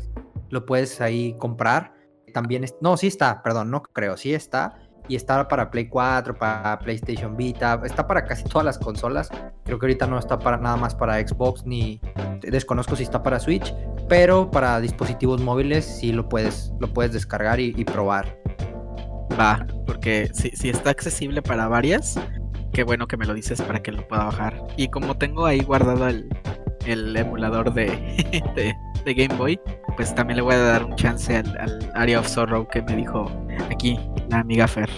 [0.50, 1.93] lo puedes ahí comprar.
[2.34, 6.38] También es, no, sí está, perdón, no creo, sí está y está para Play 4,
[6.38, 9.30] para PlayStation Vita, está para casi todas las consolas.
[9.63, 12.02] Creo que ahorita no está para nada más para Xbox ni
[12.41, 13.73] desconozco si está para Switch,
[14.10, 18.38] pero para dispositivos móviles sí lo puedes lo puedes descargar y, y probar.
[19.39, 22.19] Va, porque si, si está accesible para varias,
[22.73, 24.67] qué bueno que me lo dices para que lo pueda bajar.
[24.78, 26.28] Y como tengo ahí guardado el,
[26.86, 27.88] el emulador de,
[28.56, 29.60] de, Game Boy,
[29.95, 32.95] pues también le voy a dar un chance al, al, Area of Sorrow que me
[32.95, 33.32] dijo
[33.71, 34.89] aquí la amiga Fer.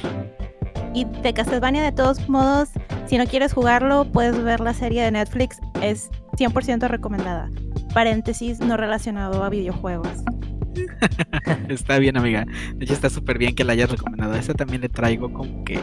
[0.93, 2.69] Y de Castlevania, de todos modos,
[3.05, 7.49] si no quieres jugarlo, puedes ver la serie de Netflix, es 100% recomendada.
[7.93, 10.23] Paréntesis no relacionado a videojuegos.
[11.69, 12.45] está bien, amiga.
[12.75, 14.35] De hecho, está súper bien que la hayas recomendado.
[14.35, 15.79] Esa también le traigo como que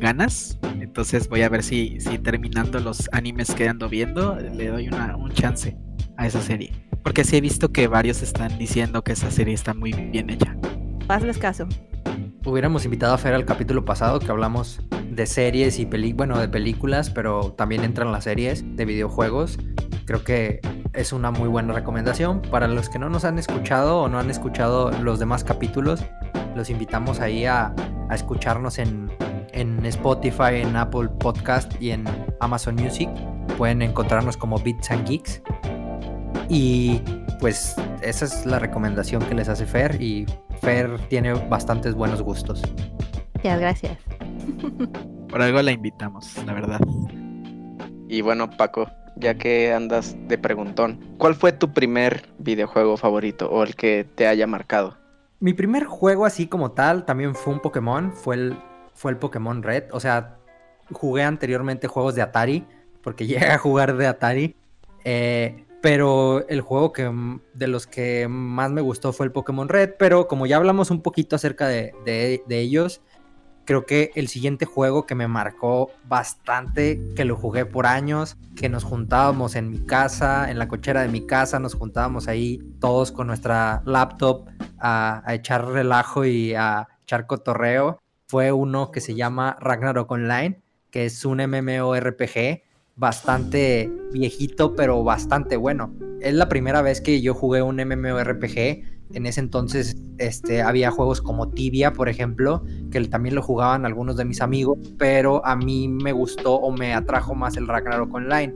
[0.00, 0.58] ganas.
[0.80, 5.16] Entonces voy a ver si, si terminando los animes que ando viendo, le doy una,
[5.16, 5.76] un chance
[6.16, 6.72] a esa serie.
[7.02, 10.56] Porque sí he visto que varios están diciendo que esa serie está muy bien hecha.
[11.08, 11.68] Hazles caso.
[12.46, 16.46] Hubiéramos invitado a Fer al capítulo pasado que hablamos de series y peli bueno, de
[16.46, 19.58] películas, pero también entran las series de videojuegos.
[20.04, 20.60] Creo que
[20.92, 22.42] es una muy buena recomendación.
[22.42, 26.04] Para los que no nos han escuchado o no han escuchado los demás capítulos,
[26.54, 27.74] los invitamos ahí a,
[28.10, 29.10] a escucharnos en,
[29.52, 32.04] en Spotify, en Apple Podcast y en
[32.40, 33.08] Amazon Music.
[33.56, 35.40] Pueden encontrarnos como Bits and Geeks.
[36.50, 37.00] Y
[37.40, 40.26] pues esa es la recomendación que les hace Fer y
[40.64, 42.62] Fer tiene bastantes buenos gustos.
[43.34, 43.98] Muchas gracias.
[45.28, 46.80] Por algo la invitamos, la verdad.
[48.08, 53.62] Y bueno, Paco, ya que andas de preguntón, ¿cuál fue tu primer videojuego favorito o
[53.62, 54.96] el que te haya marcado?
[55.38, 58.56] Mi primer juego así como tal también fue un Pokémon, fue el,
[58.94, 59.84] fue el Pokémon Red.
[59.92, 60.38] O sea,
[60.92, 62.66] jugué anteriormente juegos de Atari,
[63.02, 64.56] porque llegué a jugar de Atari.
[65.04, 67.12] Eh, pero el juego que
[67.52, 69.96] de los que más me gustó fue el Pokémon Red.
[69.98, 73.02] Pero como ya hablamos un poquito acerca de, de, de ellos,
[73.66, 78.70] creo que el siguiente juego que me marcó bastante, que lo jugué por años, que
[78.70, 83.12] nos juntábamos en mi casa, en la cochera de mi casa, nos juntábamos ahí todos
[83.12, 89.14] con nuestra laptop a, a echar relajo y a echar cotorreo, fue uno que se
[89.14, 92.63] llama Ragnarok Online, que es un MMORPG
[92.96, 95.94] bastante viejito, pero bastante bueno.
[96.20, 101.20] Es la primera vez que yo jugué un MMORPG en ese entonces este, había juegos
[101.20, 105.88] como Tibia, por ejemplo, que también lo jugaban algunos de mis amigos, pero a mí
[105.88, 108.54] me gustó o me atrajo más el Ragnarok Online.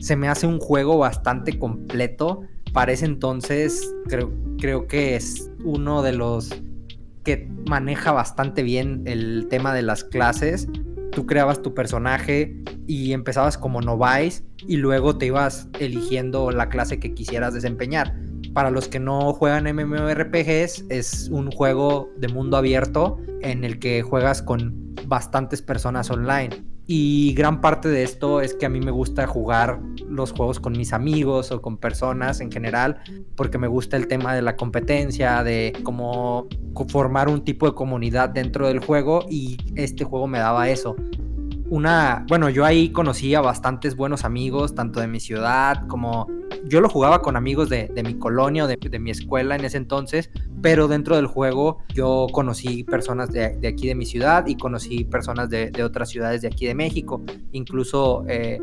[0.00, 2.42] Se me hace un juego bastante completo.
[2.72, 6.50] Para ese entonces creo, creo que es uno de los
[7.22, 10.68] que maneja bastante bien el tema de las clases.
[11.14, 16.98] Tú creabas tu personaje y empezabas como novice y luego te ibas eligiendo la clase
[16.98, 18.14] que quisieras desempeñar
[18.54, 24.02] para los que no juegan MMORPGs, es un juego de mundo abierto en el que
[24.02, 26.64] juegas con bastantes personas online.
[26.86, 30.72] Y gran parte de esto es que a mí me gusta jugar los juegos con
[30.72, 33.00] mis amigos o con personas en general,
[33.36, 36.46] porque me gusta el tema de la competencia, de cómo
[36.88, 40.94] formar un tipo de comunidad dentro del juego y este juego me daba eso.
[41.74, 46.28] Una, bueno, yo ahí conocí a bastantes buenos amigos, tanto de mi ciudad como
[46.66, 50.30] yo lo jugaba con amigos de, mi colonia o de, mi escuela en ese entonces,
[50.62, 55.50] pero dentro del juego yo conocí personas de, aquí de mi ciudad y conocí personas
[55.50, 58.60] de, otras ciudades de aquí de México, incluso eh,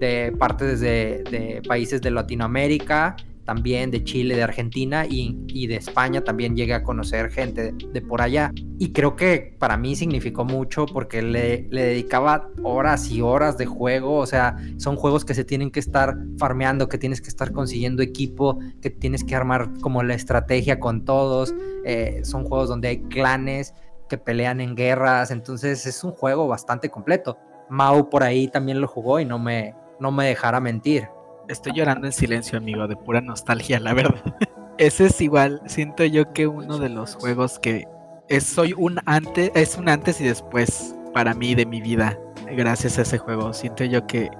[0.00, 6.56] de partes de países de Latinoamérica también de Chile, de Argentina y, de España también
[6.56, 8.52] llegué a conocer gente de, por allá.
[8.78, 13.66] Y creo que para mí significó mucho porque le, le, dedicaba horas y horas de
[13.66, 14.16] juego.
[14.16, 18.02] O sea, son juegos que se tienen que estar farmeando, que tienes que estar consiguiendo
[18.02, 21.54] equipo, que tienes que armar como la estrategia con todos.
[21.84, 23.74] Eh, son juegos donde hay clanes
[24.08, 25.30] que pelean en guerras.
[25.30, 27.38] Entonces es un juego bastante completo.
[27.68, 31.08] Mau por ahí también lo jugó y no me, no me dejara mentir.
[31.48, 34.22] Estoy llorando en silencio, amigo, de pura nostalgia, la verdad.
[34.78, 37.86] Ese es igual, siento yo que uno de los juegos que
[38.28, 42.18] es, soy un antes, es un antes y después para mí de mi vida,
[42.56, 43.52] gracias a ese juego.
[43.52, 44.30] Siento yo que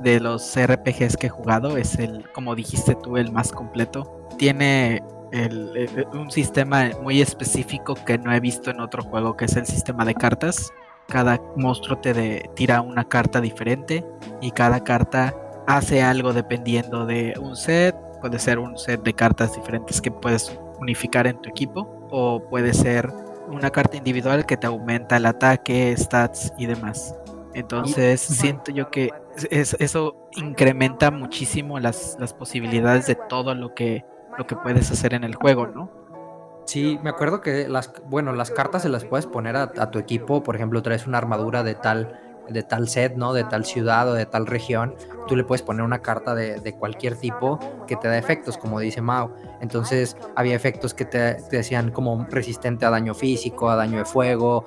[0.00, 4.28] de los RPGs que he jugado es el, como dijiste tú, el más completo.
[4.38, 5.02] Tiene
[6.12, 10.04] un sistema muy específico que no he visto en otro juego, que es el sistema
[10.04, 10.72] de cartas.
[11.08, 14.04] Cada monstruo te tira una carta diferente
[14.40, 15.34] y cada carta
[15.66, 17.94] hace algo dependiendo de un set.
[18.20, 22.08] Puede ser un set de cartas diferentes que puedes unificar en tu equipo.
[22.10, 23.10] O puede ser
[23.48, 27.14] una carta individual que te aumenta el ataque, stats y demás.
[27.54, 29.10] Entonces siento yo que
[29.50, 34.04] eso incrementa muchísimo las, posibilidades de todo lo que,
[34.38, 35.90] lo que puedes hacer en el juego, ¿no?
[36.66, 39.98] Sí, me acuerdo que las, bueno, las cartas se las puedes poner a, a tu
[39.98, 40.42] equipo.
[40.42, 43.32] Por ejemplo, traes una armadura de tal de tal set, ¿no?
[43.32, 44.94] De tal ciudad o de tal región,
[45.28, 49.00] tú le puedes poner una carta de, cualquier tipo que te da efectos, como dice
[49.00, 49.32] Mao.
[49.60, 54.66] Entonces había efectos que te, decían como resistente a daño físico, a daño de fuego,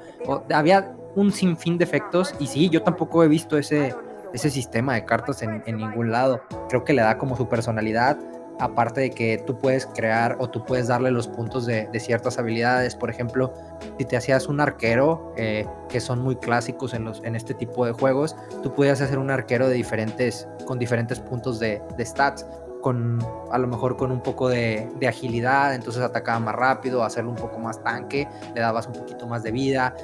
[0.54, 3.96] había un sinfín de efectos y sí, yo tampoco he visto ese,
[4.34, 6.42] ese sistema de cartas en ningún lado.
[6.70, 8.18] Creo que le da como su personalidad
[8.60, 12.96] aparte de que tú puedes crear o tú puedes darle los puntos de, ciertas habilidades.
[12.96, 13.54] Por ejemplo,
[13.98, 18.36] si te hacías un arquero, eh, que son muy clásicos en, este tipo de juegos,
[18.62, 22.46] tú podías hacer un arquero de diferentes, con diferentes puntos de, stats.
[22.82, 27.38] Con, a lo mejor con un poco de, agilidad, entonces atacaba más rápido, hacerlo un
[27.38, 29.96] poco más tanque, le dabas un poquito más de vida,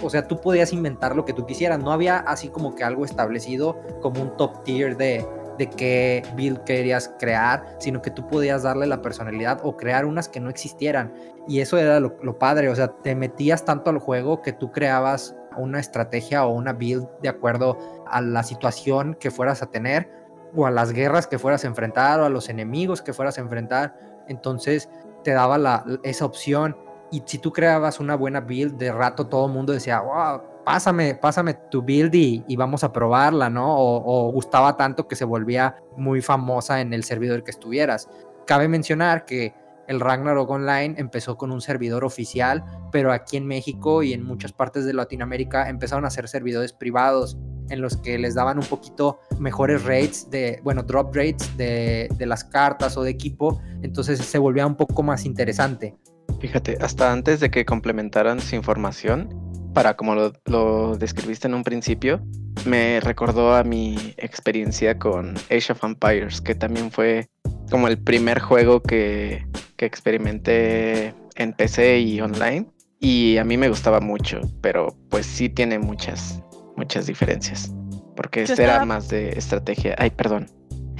[0.00, 3.04] o sea, tú podías inventar lo que tú quisieras, no había así como que algo
[3.04, 5.26] establecido como un top tier de,
[5.60, 10.26] de qué build querías crear, sino que tú podías darle la personalidad o crear unas
[10.26, 11.12] que no existieran.
[11.46, 15.36] Y eso era lo, padre, o sea, te metías tanto al juego que tú creabas
[15.58, 20.10] una estrategia o una build de acuerdo a la situación que fueras a tener
[20.56, 23.42] o a las guerras que fueras a enfrentar o a los enemigos que fueras a
[23.42, 23.94] enfrentar.
[24.28, 24.88] Entonces
[25.24, 26.74] te daba esa opción.
[27.10, 31.14] Y si tú creabas una buena build, de rato todo el mundo decía, wow, pásame,
[31.14, 33.76] pásame tu build y, vamos a probarla, ¿no?
[33.76, 38.08] O, gustaba tanto que se volvía muy famosa en el servidor que estuvieras.
[38.46, 39.54] Cabe mencionar que
[39.88, 44.52] el Ragnarok Online empezó con un servidor oficial, pero aquí en México y en muchas
[44.52, 47.36] partes de Latinoamérica empezaron a ser servidores privados
[47.70, 52.26] en los que les daban un poquito mejores rates de, bueno, drop rates de, de
[52.26, 55.96] las cartas o de equipo, entonces se volvía un poco más interesante.
[56.40, 62.20] Fíjate, hasta antes de que complementaran su información, para como lo, describiste en un principio,
[62.64, 67.28] me recordó a mi experiencia con Age of Empires, que también fue
[67.70, 72.66] como el primer juego que, que experimenté en PC y online.
[72.98, 76.42] Y a mí me gustaba mucho, pero pues sí tiene muchas,
[76.76, 77.72] muchas diferencias.
[78.14, 79.94] Porque este era más de estrategia.
[79.96, 80.50] Ay, perdón.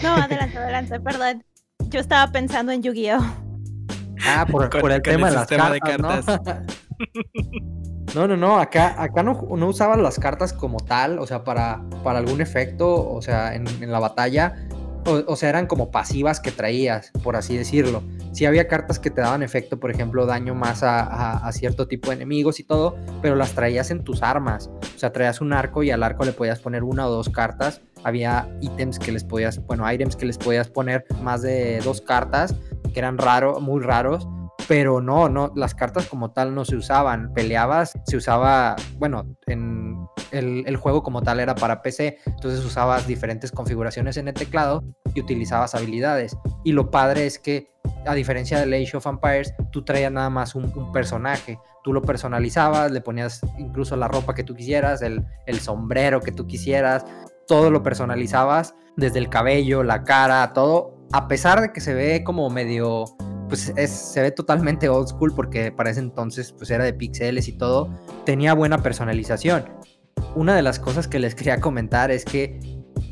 [0.02, 1.44] No, adelante, adelante, perdón.
[1.88, 3.20] Yo estaba pensando en Yu-Gi-Oh!
[4.26, 5.98] Ah, por, el tema de las cartas.
[5.98, 6.20] No,
[8.14, 12.18] no, no, acá, acá no, no usaban las cartas como tal, o sea, para, para
[12.18, 14.56] algún efecto, o sea, en, la batalla,
[15.06, 18.02] o, sea, eran como pasivas que traías, por así decirlo.
[18.32, 22.16] Sí había cartas que te daban efecto, por ejemplo, daño más a, cierto tipo de
[22.16, 24.70] enemigos y todo, pero las traías en tus armas.
[24.94, 27.80] O sea, traías un arco y al arco le podías poner una o dos cartas.
[28.04, 32.54] Había ítems que les podías, bueno, items que les podías poner más de dos cartas,
[32.92, 34.26] que eran raros, muy raros
[34.70, 37.34] pero no, no, las cartas como tal no se usaban.
[37.34, 43.50] Peleabas, se usaba, bueno, en el, juego como tal era para PC, entonces usabas diferentes
[43.50, 46.36] configuraciones en el teclado y utilizabas habilidades.
[46.62, 47.72] Y lo padre es que,
[48.06, 51.58] a diferencia de Age of Empires, tú traías nada más un, personaje.
[51.82, 56.30] Tú lo personalizabas, le ponías incluso la ropa que tú quisieras, el, el sombrero que
[56.30, 57.04] tú quisieras,
[57.48, 60.96] todo lo personalizabas, desde el cabello, la cara, todo.
[61.10, 63.06] A pesar de que se ve como medio
[63.50, 67.52] pues se ve totalmente old school porque para ese entonces pues era de pixeles y
[67.52, 67.90] todo,
[68.24, 69.64] tenía buena personalización.
[70.34, 72.58] una de las cosas que les quería comentar es que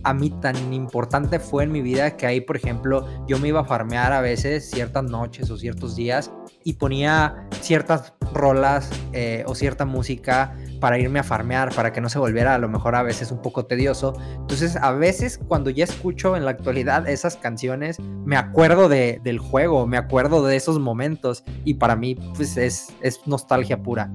[0.05, 3.61] a mí tan importante fue en mi vida que ahí, por ejemplo, yo me iba
[3.61, 6.30] a farmear a veces ciertas noches o ciertos días
[6.64, 12.09] y ponía ciertas rolas eh, o cierta música para irme a farmear, para que no
[12.09, 14.14] se volviera a lo mejor a veces un poco tedioso.
[14.37, 19.39] Entonces, a veces cuando ya escucho en la actualidad esas canciones, me acuerdo de, del
[19.39, 24.11] juego, me acuerdo de esos momentos y para mí pues es, es nostalgia pura.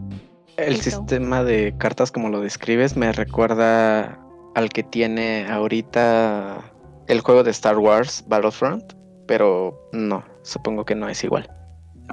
[0.57, 4.19] El sistema de cartas como lo describes me recuerda
[4.55, 6.63] al que tiene ahorita
[7.07, 8.93] el juego de Star Wars Battlefront,
[9.27, 11.49] pero no, supongo que no es igual.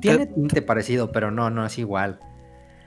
[0.00, 2.18] Tiene tinte parecido, pero no, no es igual.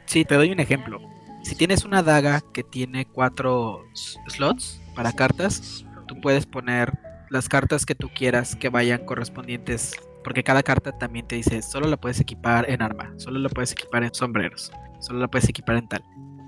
[0.05, 0.99] Sí, te doy un ejemplo.
[1.43, 3.85] Si tienes una daga que tiene cuatro
[4.27, 6.97] slots para cartas, tú puedes poner
[7.29, 11.87] las cartas que tú quieras que vayan correspondientes, porque cada carta también te dice, solo
[11.87, 15.75] la puedes equipar en arma, solo la puedes equipar en sombreros, solo la puedes equipar
[15.75, 16.03] en tal.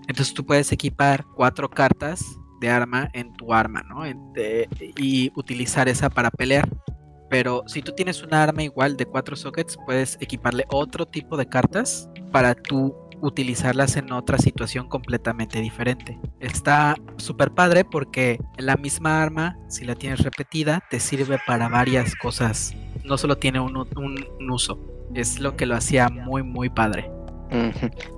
[0.08, 2.24] Entonces tú puedes equipar cuatro cartas
[2.62, 4.04] de arma en tu arma, ¿no?
[4.98, 6.70] y utilizar esa para pelear.
[7.30, 11.50] Pero si tú tienes una arma igual de cuatro sockets, puedes equiparle otro tipo de
[11.50, 16.20] cartas para tú utilizarlas en otra situación completamente diferente.
[16.40, 22.16] Está súper padre porque la misma arma, si la tienes repetida, te sirve para varias
[22.16, 22.74] cosas.
[23.04, 24.80] No solo tiene un, un uso.
[25.14, 27.10] Es lo que lo hacía muy, muy padre.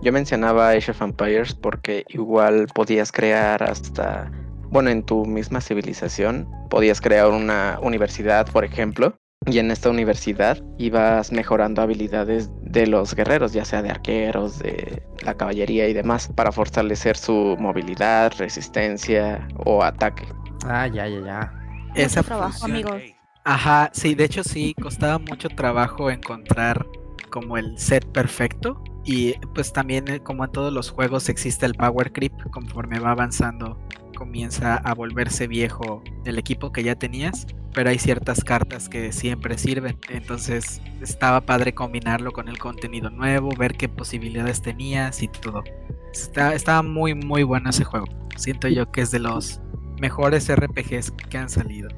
[0.02, 4.32] Yo mencionaba Age of Empires porque igual podías crear hasta,
[4.70, 9.16] bueno, en tu misma civilización, podías crear una universidad, por ejemplo,
[9.46, 15.02] y en esta universidad ibas mejorando habilidades de los guerreros, ya sea de arqueros, de
[15.24, 20.28] la caballería y demás, para fortalecer su movilidad, resistencia o ataque.
[20.66, 21.54] Ah, ya, ya, ya.
[21.96, 23.02] Ese trabajo, amigos.
[23.46, 26.86] Ajá, sí, de hecho sí, costaba mucho trabajo encontrar
[27.30, 31.74] como el set perfecto y pues también eh, como en todos los juegos existe el
[31.74, 33.80] power creep, conforme va avanzando
[34.18, 37.46] comienza a volverse viejo el equipo que ya tenías,
[37.78, 43.52] pero hay ciertas cartas que siempre sirven, entonces estaba padre combinarlo con el contenido nuevo,
[43.56, 45.64] ver qué posibilidades tenías y todo.
[46.12, 49.62] Está, estaba muy muy bueno ese juego, siento yo que es de los
[50.02, 51.90] mejores RPGs que han salido.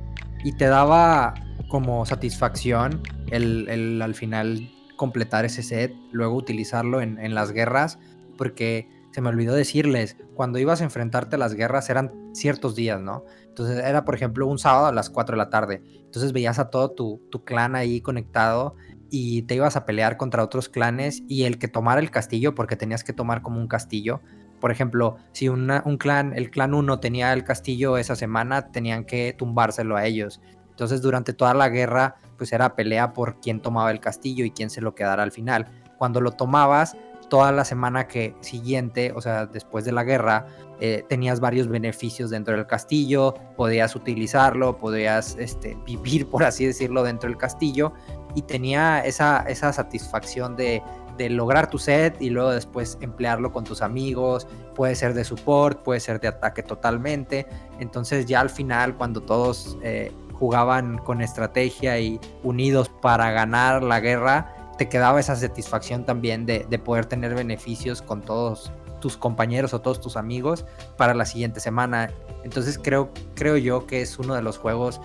[0.43, 1.33] Y te daba
[1.69, 3.01] como satisfacción
[3.31, 7.99] el, el al final completar ese set, luego utilizarlo en, las guerras,
[8.37, 13.01] porque se me olvidó decirles, cuando ibas a enfrentarte a las guerras eran ciertos días,
[13.01, 13.25] ¿no?
[13.47, 15.81] Entonces era, por ejemplo, un sábado a las 4 de la tarde.
[16.05, 18.75] Entonces veías a todo tu, clan ahí conectado
[19.09, 22.75] y te ibas a pelear contra otros clanes y el que tomara el castillo, porque
[22.75, 24.21] tenías que tomar como un castillo.
[24.59, 29.33] Por ejemplo, si un clan, el clan 1 tenía el castillo esa semana, tenían que
[29.37, 30.41] tumbárselo a ellos.
[30.69, 34.69] Entonces durante toda la guerra pues era pelea por quién tomaba el castillo y quién
[34.69, 35.67] se lo quedara al final.
[35.97, 36.95] Cuando lo tomabas,
[37.29, 40.47] toda la semana que siguiente, o sea, después de la guerra,
[40.81, 47.03] eh, tenías varios beneficios dentro del castillo, podías utilizarlo, podías este, vivir, por así decirlo,
[47.03, 47.93] dentro del castillo
[48.35, 50.81] y tenía esa, esa satisfacción de,
[51.29, 55.99] lograr tu set y luego después emplearlo con tus amigos, puede ser de support, puede
[55.99, 57.45] ser de ataque totalmente,
[57.77, 63.99] entonces ya al final cuando todos eh, jugaban con estrategia y unidos para ganar la
[63.99, 68.71] guerra, te quedaba esa satisfacción también de, poder tener beneficios con todos
[69.01, 70.65] tus compañeros o todos tus amigos
[70.95, 72.11] para la siguiente semana.
[72.45, 75.01] Entonces creo, creo yo que es uno de los juegos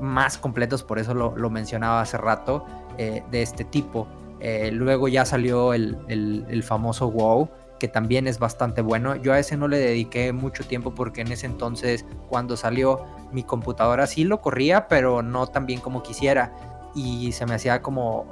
[0.00, 2.64] más completos, por eso lo, mencionaba hace rato,
[2.96, 4.06] eh, de este tipo.
[4.38, 7.48] Eh, luego ya salió el, el, famoso WoW,
[7.80, 9.16] que también es bastante bueno.
[9.16, 13.42] Yo a ese no le dediqué mucho tiempo porque en ese entonces, cuando salió, mi
[13.42, 16.77] computadora sí lo corría, pero no tan bien como quisiera.
[16.98, 18.30] Y se me hacía como,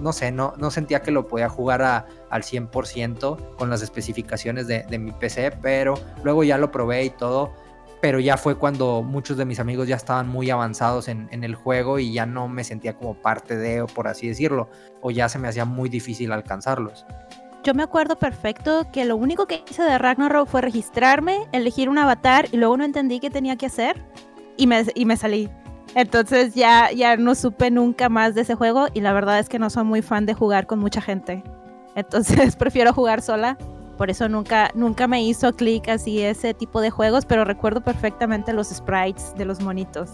[0.00, 4.98] no sé, no, no sentía que lo podía jugar al 100% con las especificaciones de,
[4.98, 7.52] mi PC, pero luego ya lo probé y todo.
[8.02, 11.54] Pero ya fue cuando muchos de mis amigos ya estaban muy avanzados en, en el
[11.54, 14.68] juego y ya no me sentía como parte de, o por así decirlo,
[15.00, 17.06] o ya se me hacía muy difícil alcanzarlos
[17.66, 21.98] yo me acuerdo perfecto que lo único que hice de Ragnarok fue registrarme, elegir un
[21.98, 24.00] avatar y luego no entendí qué tenía que hacer
[24.56, 25.50] y me, y me salí.
[25.96, 29.58] Entonces ya, ya no supe nunca más de ese juego y la verdad es que
[29.58, 31.42] no soy muy fan de jugar con mucha gente.
[31.94, 33.56] Entonces prefiero jugar sola.
[33.96, 38.52] Por eso nunca, nunca me hizo clic así ese tipo de juegos, pero recuerdo perfectamente
[38.52, 40.10] los sprites de los monitos.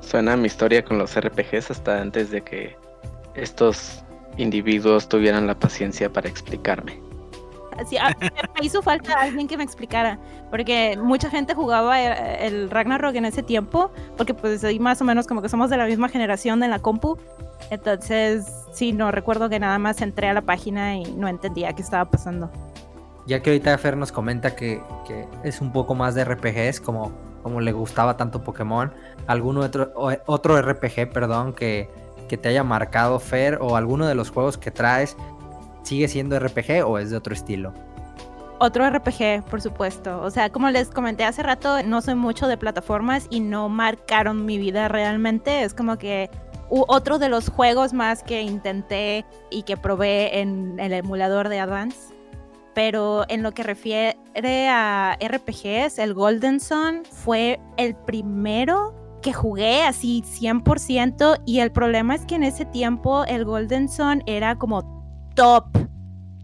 [0.00, 2.74] Suena mi historia con los RPGs hasta antes de que
[3.34, 4.02] estos
[4.38, 6.98] individuos tuvieran la paciencia para explicarme.
[7.88, 10.18] Sí, me hizo falta alguien que me explicara,
[10.50, 15.04] porque mucha gente jugaba eh, el Ragnarok en ese tiempo, porque pues ahí más o
[15.04, 17.18] menos como que somos de la misma generación en la compu,
[17.70, 21.82] entonces sí, no recuerdo que nada más entré a la página y no entendía qué
[21.82, 22.50] estaba pasando.
[23.26, 27.12] ya que ahorita Fer nos comenta que, que es un poco más de RPGs, como,
[27.42, 28.92] como le gustaba tanto Pokémon,
[29.26, 29.92] ¿algún otro,
[30.26, 31.88] otro RPG, perdón, que,
[32.28, 35.16] que te haya marcado Fer o alguno de los juegos que traes
[35.82, 37.72] sigue siendo RPG o es de otro estilo?
[38.58, 40.22] Otro RPG, por supuesto.
[40.22, 44.44] O sea, como les comenté hace rato, no soy mucho de plataformas y no marcaron
[44.44, 45.64] mi vida realmente.
[45.64, 46.30] Es como que
[46.70, 52.14] otro de los juegos más que intenté y que probé en el emulador de Advance.
[52.72, 54.16] Pero en lo que refiere
[54.68, 62.14] a RPGs, el Golden Sun fue el primero que jugué así 100% y el problema
[62.14, 65.01] es que en ese tiempo el Golden Sun era como
[65.34, 65.66] top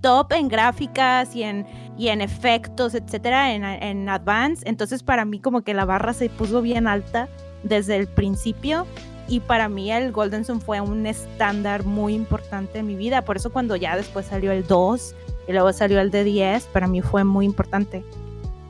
[0.00, 1.66] top en gráficas y en,
[1.96, 4.62] y en efectos, etcétera, en, en Advance.
[4.66, 7.28] Entonces, para mí, como que la barra se puso bien alta
[7.62, 8.86] desde el principio.
[9.28, 13.22] Y para mí, el Golden Sun fue un estándar muy importante en mi vida.
[13.22, 15.14] Por eso, cuando ya después salió el 2
[15.48, 18.04] y luego salió el de 10, para mí fue muy importante.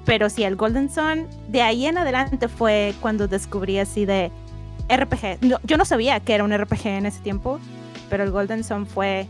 [0.05, 4.33] Pero sí, el Golden Sun, de ahí en adelante fue cuando descubrí así de
[4.89, 5.61] RPG.
[5.65, 7.61] yo no sabía que era un RPG en ese tiempo,
[8.09, 9.29] pero el Golden Sun fue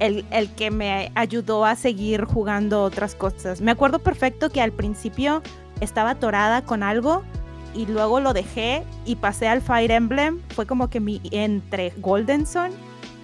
[0.00, 3.60] el, que me ayudó a seguir jugando otras cosas.
[3.60, 5.42] Me acuerdo perfecto que al principio
[5.80, 7.22] estaba atorada con algo
[7.74, 10.40] y luego lo dejé y pasé al Fire Emblem.
[10.54, 12.70] Fue como que mi entre Golden Sun,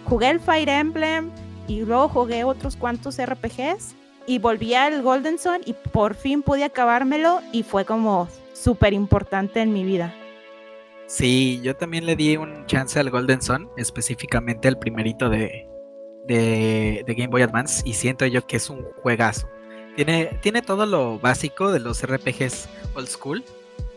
[0.04, 1.30] jugué el Fire Emblem
[1.66, 3.96] y luego jugué otros cuantos RPGs
[4.26, 9.60] y volví al Golden Sun y por fin pude acabármelo y fue como súper importante
[9.60, 10.14] en mi vida.
[11.06, 15.68] Sí, yo también le di un chance al Golden Sun, específicamente el primerito de,
[16.26, 19.48] de, Game Boy Advance y siento yo que es un juegazo.
[19.96, 23.44] Tiene, tiene todo lo básico de los RPGs old school,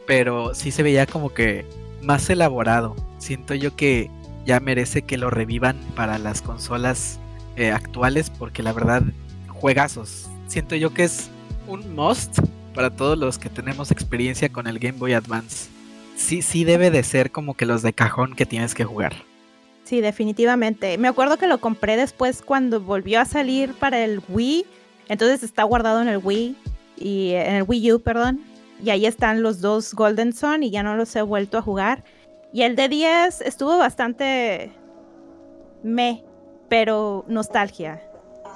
[0.07, 1.65] pero sí se veía como que
[2.01, 2.95] más elaborado.
[3.17, 4.09] Siento yo que
[4.45, 7.19] ya merece que lo revivan para las consolas
[7.55, 9.03] eh, actuales porque la verdad,
[9.47, 10.29] juegazos.
[10.47, 11.29] Siento yo que es
[11.67, 12.39] un must
[12.73, 15.69] para todos los que tenemos experiencia con el Game Boy Advance.
[16.15, 19.28] Sí, sí debe de ser como que los de cajón que tienes que jugar.
[19.89, 20.99] Sí, definitivamente.
[20.99, 24.63] Me acuerdo que lo compré después cuando volvió a salir para el Wii.
[25.07, 26.55] Entonces está guardado en el Wii
[26.95, 28.39] y en el Wii U, perdón.
[28.83, 32.03] Y ahí están los dos Golden Sun y ya no los he vuelto a jugar.
[32.53, 34.71] Y el de 10 estuvo bastante
[35.81, 36.23] me,
[36.69, 37.99] pero nostalgia.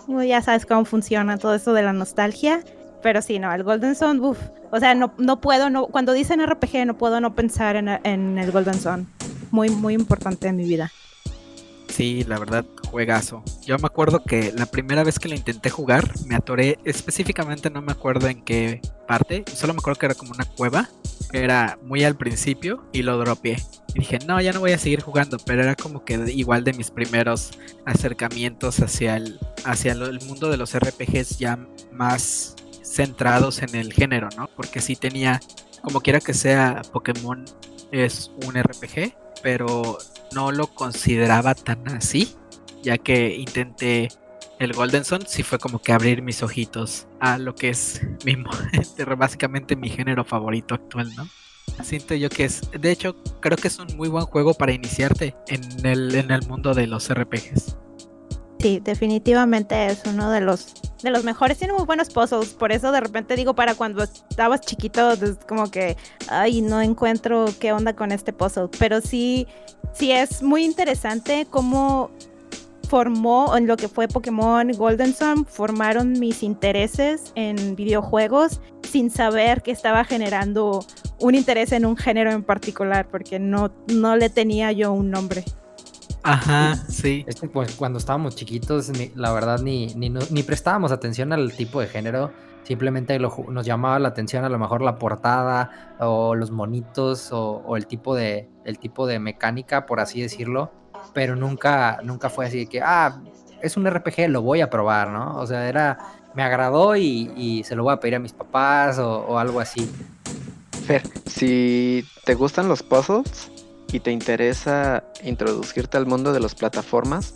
[0.08, 2.64] Ya sabes cómo funciona todo eso de la nostalgia.
[3.02, 4.38] Pero sí, no, el Golden Sun, uff.
[4.70, 8.52] O sea, no, no puedo, no, cuando dicen RPG, no puedo no pensar en, el
[8.52, 9.08] Golden Sun.
[9.50, 10.92] Muy, muy importante en mi vida.
[11.96, 13.44] Sí, la verdad, juegazo.
[13.64, 17.84] Yo me acuerdo que la primera vez que lo intenté jugar, me atoré específicamente, no
[17.84, 20.90] me acuerdo en qué parte, solo me acuerdo que era como una cueva,
[21.34, 23.58] era muy al principio y lo dropeé.
[23.94, 26.74] Y dije, no, ya no voy a seguir jugando, pero era como que igual de
[26.74, 27.52] mis primeros
[27.86, 31.60] acercamientos hacia el, hacia el mundo de los RPGs ya
[31.92, 34.50] más centrados en el género, ¿no?
[34.56, 35.40] Porque sí tenía,
[35.84, 37.46] como quiera que sea, Pokémon
[37.94, 39.98] es un RPG, pero
[40.34, 42.36] no lo consideraba tan así,
[42.82, 44.10] ya que intenté
[44.60, 48.36] el Golden Sun, sí fue como que abrir mis ojitos a lo que es mi,
[49.18, 51.28] básicamente mi género favorito actual, ¿no?
[51.84, 55.36] Siento yo que es, de hecho, creo que es un muy buen juego para iniciarte
[55.48, 57.78] en el, en el mundo de los RPGs.
[58.64, 61.58] Sí, definitivamente es uno de los de los mejores.
[61.58, 62.54] Tiene muy buenos puzzles.
[62.54, 65.98] Por eso de repente digo, para cuando estabas chiquito, es como que,
[66.30, 68.70] ay, no encuentro qué onda con este puzzle.
[68.80, 69.48] Pero sí,
[69.92, 72.10] sí es muy interesante cómo
[72.88, 79.62] formó en lo que fue Pokémon Golden Sun, formaron mis intereses en videojuegos sin saber
[79.62, 80.86] que estaba generando
[81.20, 85.44] un interés en un género en particular, porque no, no le tenía yo un nombre.
[86.24, 87.26] Ajá, sí.
[87.28, 92.32] Este, pues, cuando estábamos chiquitos, la verdad, ni, ni, prestábamos atención al tipo de género.
[92.64, 97.88] Simplemente nos llamaba la atención a lo mejor la portada o los monitos o, el,
[97.88, 100.72] tipo de, el tipo de mecánica, por así decirlo.
[101.14, 103.22] Pero nunca, nunca fue así de que, ah,
[103.62, 105.38] es un RPG, lo voy a probar, ¿no?
[105.40, 105.98] O sea, era,
[106.36, 109.90] me agradó y, se lo voy a pedir a mis papás o, o algo así.
[110.86, 113.53] Fer, si te gustan los puzzles,
[113.94, 117.34] y te interesa introducirte al mundo de las plataformas,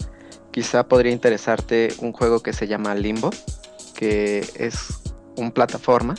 [0.51, 3.30] quizá podría interesarte un juego que se llama Limbo,
[3.93, 5.03] que es
[5.38, 6.16] un plataforma,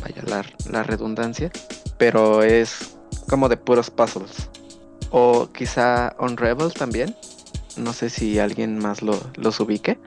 [0.00, 1.50] vaya la, redundancia,
[1.98, 2.96] pero es
[3.28, 4.48] como de puros puzzles.
[5.10, 7.16] O quizá Unravel también.
[7.76, 9.98] No sé si alguien más lo, los ubique.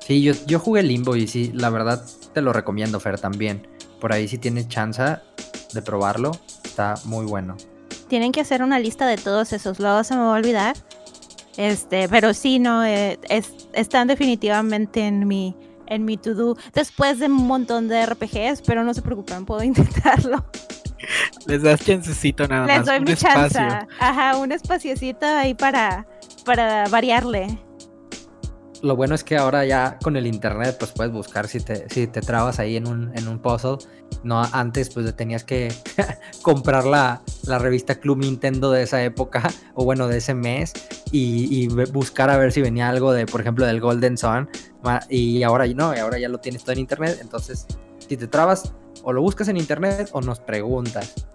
[0.00, 2.04] Sí, yo, yo jugué Limbo y sí, la verdad
[2.34, 3.68] te lo recomiendo, Fer, también.
[4.00, 5.18] Por ahí si tienes chance
[5.72, 6.32] de probarlo,
[6.64, 7.56] está muy bueno
[8.08, 10.76] tienen que hacer una lista de todos esos, luego se me va a olvidar.
[11.56, 15.56] Este, pero sí, no, eh, es, están definitivamente en mi,
[15.86, 20.44] en mi to-do después de un montón de RPGs, pero no se preocupen, puedo intentarlo.
[21.46, 22.86] Les das chancecito nada Les más.
[22.86, 23.48] doy un mi espacio.
[23.60, 23.86] chance.
[23.98, 26.06] Ajá, un espaciocito ahí para,
[26.44, 27.58] para variarle.
[28.82, 32.06] Lo bueno es que ahora ya con el internet pues puedes buscar si te, si
[32.06, 33.78] te trabas ahí en un, en un puzzle.
[34.22, 35.72] No, antes pues tenías que
[36.42, 40.72] comprar la, la revista Club Nintendo de esa época o bueno de ese mes
[41.10, 44.48] y, y buscar a ver si venía algo de por ejemplo del Golden Sun
[45.08, 47.18] y ahora no, y ahora ya lo tienes todo en internet.
[47.20, 47.66] Entonces
[47.98, 48.72] si te trabas
[49.02, 51.28] o lo buscas en internet o nos preguntas.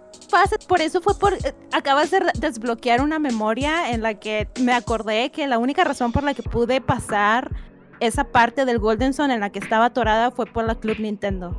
[0.67, 1.33] Por eso fue por.
[1.33, 6.11] eh, Acabas de desbloquear una memoria en la que me acordé que la única razón
[6.11, 7.51] por la que pude pasar
[7.99, 11.57] esa parte del Golden Sun en la que estaba atorada fue por la Club Nintendo.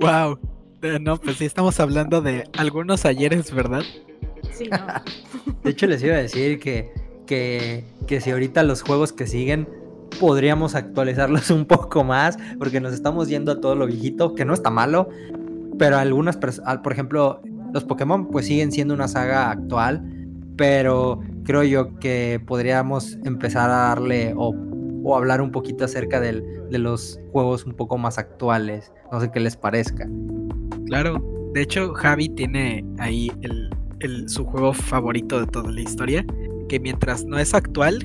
[0.00, 0.38] Wow.
[0.82, 3.82] Eh, No, pues sí estamos hablando de algunos ayeres, ¿verdad?
[4.52, 4.78] Sí, no.
[5.62, 6.92] De hecho, les iba a decir que,
[7.26, 9.68] que, que si ahorita los juegos que siguen
[10.18, 14.54] podríamos actualizarlos un poco más, porque nos estamos yendo a todo lo viejito, que no
[14.54, 15.08] está malo,
[15.78, 17.40] pero algunas personas, por ejemplo,
[17.72, 20.02] los Pokémon pues siguen siendo una saga actual,
[20.56, 24.54] pero creo yo que podríamos empezar a darle o,
[25.04, 29.30] o hablar un poquito acerca del- de los juegos un poco más actuales, no sé
[29.32, 30.08] qué les parezca.
[30.86, 31.24] Claro.
[31.54, 36.24] De hecho, Javi tiene ahí el, el- su juego favorito de toda la historia.
[36.68, 37.98] Que mientras no es actual,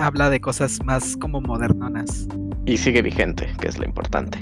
[0.00, 2.26] habla de cosas más como modernonas.
[2.64, 4.38] Y sigue vigente, que es lo importante.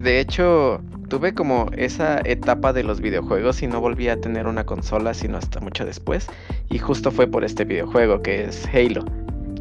[0.00, 4.64] De hecho, tuve como esa etapa de los videojuegos y no volví a tener una
[4.64, 6.28] consola sino hasta mucho después.
[6.70, 9.04] Y justo fue por este videojuego que es Halo.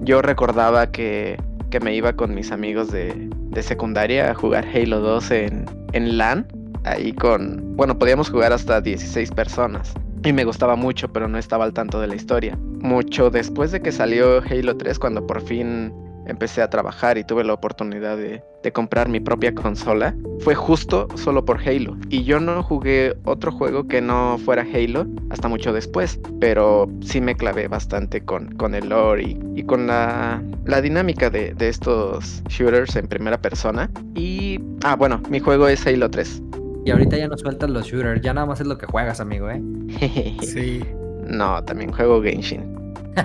[0.02, 5.00] Yo recordaba que, que me iba con mis amigos de, de secundaria a jugar Halo
[5.00, 6.48] 2 en, en LAN.
[6.84, 7.76] Ahí con...
[7.76, 9.94] Bueno, podíamos jugar hasta 16 personas.
[10.24, 12.58] Y me gustaba mucho, pero no estaba al tanto de la historia.
[12.82, 15.92] Mucho después de que salió Halo 3, cuando por fin
[16.28, 21.08] empecé a trabajar y tuve la oportunidad de, de comprar mi propia consola, fue justo
[21.16, 21.98] solo por Halo.
[22.10, 27.22] Y yo no jugué otro juego que no fuera Halo hasta mucho después, pero sí
[27.22, 31.70] me clavé bastante con, con el lore y, y con la, la dinámica de, de
[31.70, 33.90] estos shooters en primera persona.
[34.16, 36.44] Y, ah, bueno, mi juego es Halo 3.
[36.86, 39.50] Y ahorita ya no sueltas los shooters, ya nada más es lo que juegas, amigo,
[39.50, 39.62] ¿eh?
[40.42, 40.82] Sí.
[41.26, 42.77] no, también juego Genshin.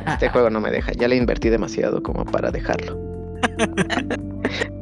[0.07, 2.99] Este juego no me deja, ya le invertí demasiado como para dejarlo.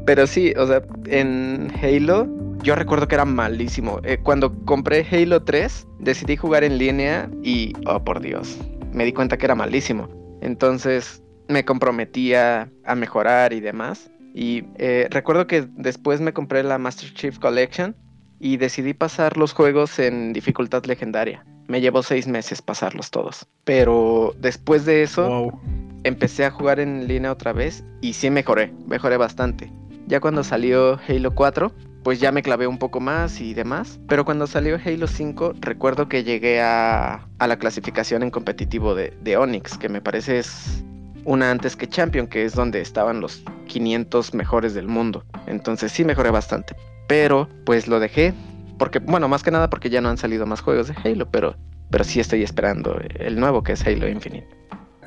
[0.07, 2.29] Pero sí, o sea, en Halo
[2.63, 4.01] yo recuerdo que era malísimo.
[4.05, 8.59] Eh, cuando compré Halo 3, decidí jugar en línea y, oh por Dios,
[8.93, 10.09] me di cuenta que era malísimo.
[10.43, 14.11] Entonces me comprometía a mejorar y demás.
[14.35, 17.97] Y eh, recuerdo que después me compré la Master Chief Collection
[18.39, 21.45] y decidí pasar los juegos en dificultad legendaria.
[21.71, 23.47] Me llevó seis meses pasarlos todos.
[23.65, 25.61] Pero después de eso Wow.
[26.03, 29.71] empecé a jugar en línea otra vez y sí mejoré, mejoré bastante.
[30.09, 34.01] Ya cuando salió Halo 4, pues ya me clavé un poco más y demás.
[34.09, 39.17] Pero cuando salió Halo 5, recuerdo que llegué a, a la clasificación en competitivo de,
[39.23, 40.83] de Onyx, que me parece es
[41.25, 45.25] una antes que Champion, que es donde estaban los 500 mejores del mundo.
[45.47, 46.75] Entonces sí mejoré bastante.
[47.07, 48.33] Pero pues lo dejé,
[48.81, 51.55] porque, bueno, más que nada porque ya no han salido más juegos de Halo, pero,
[51.91, 54.49] pero sí estoy esperando el nuevo que es Halo Infinite.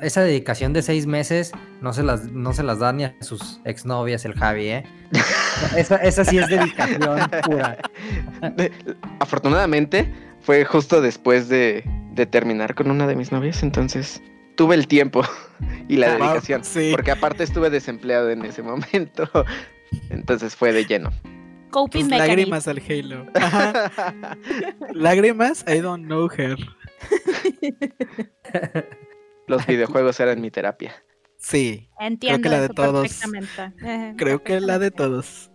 [0.00, 3.60] Esa dedicación de seis meses no se las, no se las da ni a sus
[3.64, 4.84] exnovias el Javi, ¿eh?
[5.76, 7.78] Esa, esa sí es dedicación pura.
[8.56, 8.72] De-
[9.20, 14.22] afortunadamente fue justo después de, de terminar con una de mis novias, entonces
[14.56, 15.22] tuve el tiempo
[15.88, 16.64] y la Wow, dedicación.
[16.64, 16.90] sí.
[16.92, 19.28] Porque aparte estuve desempleado en ese momento,
[20.10, 21.10] entonces fue de lleno.
[21.74, 22.50] Coping Tus mechanism.
[22.52, 23.26] lágrimas al Halo.
[23.34, 23.90] Ajá.
[24.94, 26.56] Lágrimas, I don't know her.
[29.46, 30.92] Los videojuegos eran mi terapia.
[31.36, 33.20] Sí, Entiendo la de todos.
[34.16, 35.50] creo que la de todos.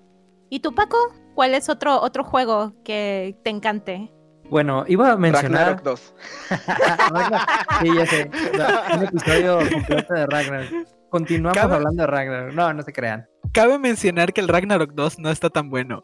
[0.49, 0.97] ¿Y tú, Paco?
[1.35, 4.11] ¿Cuál es otro, otro juego que te encante?
[4.49, 5.77] Bueno, iba a mencionar.
[5.77, 6.15] Ragnarok 2.
[7.11, 7.47] Ragnar-
[7.81, 8.29] Sí, ya sé.
[8.57, 10.65] No, Un episodio completo de Ragnar.
[11.09, 12.53] Continuamos Cabe- hablando de Ragnar.
[12.53, 13.27] No, no se crean.
[13.51, 16.01] Cabe mencionar que el Ragnarok 2 no está tan bueno.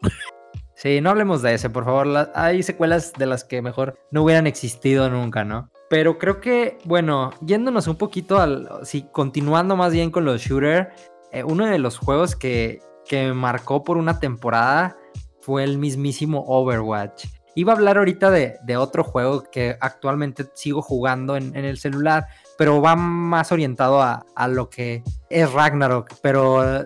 [0.74, 2.30] Sí, no hablemos de ese, por favor.
[2.34, 5.70] Hay secuelas de las que mejor no hubieran existido nunca, ¿no?
[5.88, 8.68] Pero creo que, bueno, yéndonos un poquito al.
[8.82, 10.88] Sí, continuando más bien con los shooters,
[11.32, 14.98] eh, uno de los juegos que, que me marcó por una temporada
[15.40, 17.26] fue el mismísimo Overwatch.
[17.54, 21.78] Iba a hablar ahorita de, de otro juego que actualmente sigo jugando en, en el
[21.78, 22.26] celular,
[22.58, 26.16] pero va más orientado a, a lo que es Ragnarok.
[26.20, 26.84] Pero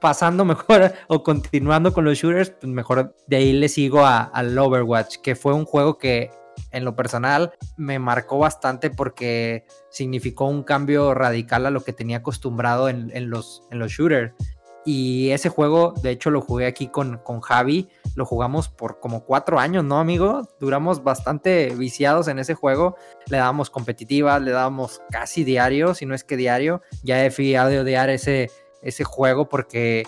[0.00, 4.56] pasando mejor o continuando con los shooters, pues mejor de ahí le sigo a- al
[4.58, 6.30] Overwatch, que fue un juego que
[6.72, 12.18] en lo personal me marcó bastante porque significó un cambio radical a lo que tenía
[12.18, 14.32] acostumbrado en, los, en los shooters.
[14.84, 17.88] Y ese juego, de hecho, lo jugué aquí con, con Javi.
[18.14, 20.48] Lo jugamos por como cuatro años, ¿no, amigo?
[20.58, 22.96] Duramos bastante viciados en ese juego.
[23.28, 26.80] Le dábamos competitivas, le dábamos casi diario, si no es que diario.
[27.02, 28.50] Ya he fijado de odiar ese,
[28.82, 30.06] ese juego porque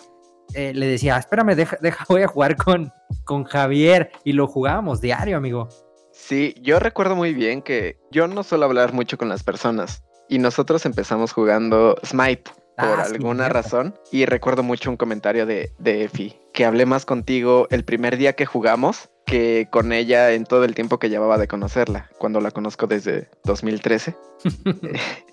[0.54, 2.92] eh, le decía, espérame, deja, deja, voy a jugar con,
[3.24, 4.10] con Javier.
[4.24, 5.68] Y lo jugábamos diario, amigo.
[6.12, 10.02] Sí, yo recuerdo muy bien que yo no suelo hablar mucho con las personas.
[10.28, 13.94] Y nosotros empezamos jugando Smite por Ah, alguna razón.
[14.10, 18.34] Y recuerdo mucho un comentario de, de Efi, que hablé más contigo el primer día
[18.34, 22.50] que jugamos que con ella en todo el tiempo que llevaba de conocerla, cuando la
[22.50, 24.16] conozco desde 2013.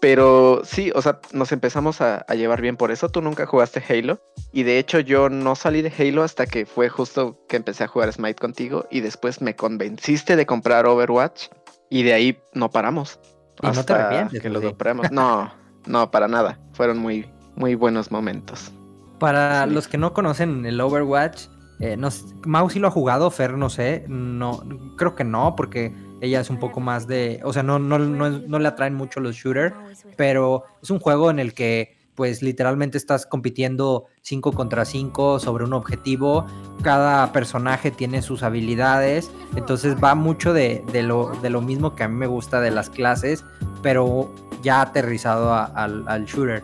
[0.00, 3.08] Pero sí, o sea, nos empezamos a, a llevar bien por eso.
[3.08, 4.20] Tú nunca jugaste Halo.
[4.52, 7.88] Y de hecho yo no salí de Halo hasta que fue justo que empecé a
[7.88, 8.86] jugar Smite contigo.
[8.90, 11.48] Y después me convenciste de comprar Overwatch.
[11.88, 13.18] Y de ahí no paramos.
[13.62, 15.10] Y no te arrepientes, que ¿o lo compramos.
[15.10, 15.50] No,
[15.86, 16.58] no, para nada.
[16.74, 18.72] Fueron muy, muy buenos momentos.
[19.18, 19.72] Para Sí.
[19.72, 21.46] los que no conocen el Overwatch,
[21.80, 22.10] eh, no,
[22.44, 24.62] Mau sí lo ha jugado, Fer no sé, no,
[24.98, 25.94] creo que no, porque
[26.26, 29.20] ella es un poco más de, o sea, no, no, no, no le atraen mucho
[29.20, 29.74] los shooters,
[30.16, 35.64] pero es un juego en el que pues literalmente estás compitiendo 5 contra 5 sobre
[35.64, 36.46] un objetivo,
[36.82, 42.04] cada personaje tiene sus habilidades, entonces va mucho de, de lo, de lo mismo que
[42.04, 43.44] a mí me gusta de las clases,
[43.82, 46.62] pero ya aterrizado a- al, al shooter.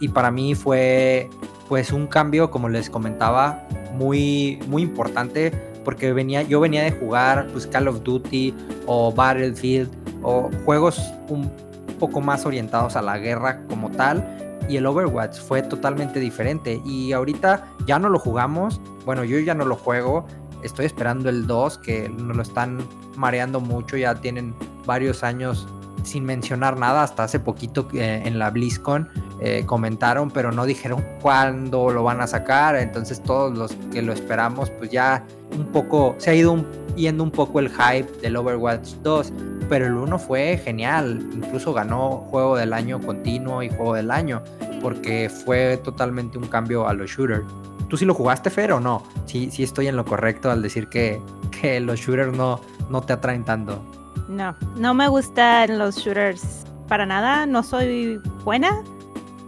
[0.00, 1.30] Y para mí fue
[1.68, 5.52] pues un cambio, como les comentaba, muy, muy importante
[5.88, 9.88] porque venía, yo venía de jugar pues, Call of Duty o Battlefield
[10.22, 11.50] o juegos un
[11.98, 14.22] poco más orientados a la guerra como tal
[14.68, 16.82] y el Overwatch fue totalmente diferente.
[16.84, 20.26] Y ahorita ya no lo jugamos, bueno yo ya no lo juego,
[20.62, 22.86] estoy esperando el 2 que nos lo están
[23.16, 25.66] mareando mucho, ya tienen varios años
[26.08, 29.08] sin mencionar nada, hasta hace poquito eh, en la BlizzCon
[29.40, 34.12] eh, comentaron, pero no dijeron cuándo lo van a sacar, entonces todos los que lo
[34.12, 35.24] esperamos, pues ya
[35.56, 36.64] un poco, se ha ido
[36.96, 39.32] yendo un poco el hype del Overwatch 2,
[39.68, 44.42] pero el 1 fue genial, incluso ganó juego del año continuo y juego del año,
[44.82, 47.44] porque fue totalmente un cambio a los shooters.
[47.88, 49.02] ¿Tú sí lo jugaste, Fer, o no?
[49.26, 51.20] Sí estoy en lo correcto al decir que,
[51.60, 53.82] que los shooters no, no te atraen tanto.
[54.28, 57.46] No, no me gustan los shooters para nada.
[57.46, 58.82] No soy buena.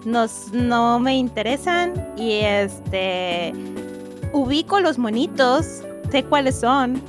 [0.04, 1.92] Nos, no me interesan.
[2.16, 3.52] Y este.
[4.32, 5.82] Ubico los monitos.
[6.10, 7.00] Sé cuáles son.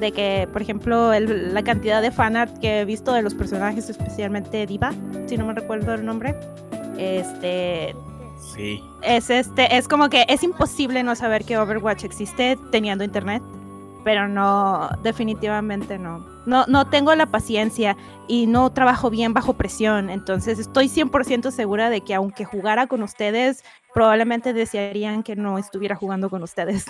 [0.00, 3.90] De que, por ejemplo, el- la cantidad de fanart que he visto de los personajes,
[3.90, 4.92] especialmente Diva,
[5.26, 6.34] si no me recuerdo el nombre.
[6.98, 7.94] Este.
[8.54, 8.82] Sí.
[9.02, 9.76] Es este.
[9.76, 13.42] Es como que es imposible no saber que Overwatch existe teniendo internet.
[14.02, 16.24] Pero no, definitivamente no.
[16.46, 20.08] No, no tengo la paciencia y no trabajo bien bajo presión.
[20.10, 23.62] Entonces estoy 100% segura de que aunque jugara con ustedes,
[23.94, 26.86] probablemente desearían que no estuviera jugando con ustedes.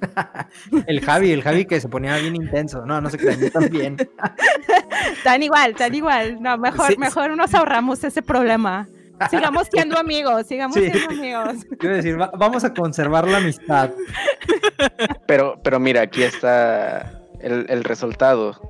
[0.86, 2.84] El Javi, el Javi que se ponía bien intenso.
[2.86, 3.96] No, no se crean, yo también.
[5.24, 6.40] Tan igual, tan igual.
[6.42, 6.98] No, mejor, Sí, sí.
[6.98, 8.88] mejor nos ahorramos ese problema.
[9.30, 10.90] Sigamos siendo amigos, sigamos Sí.
[10.90, 11.64] siendo amigos.
[11.78, 13.90] Quiero decir, va- vamos a conservar la amistad.
[15.26, 18.60] Pero, pero mira, aquí está el, el resultado.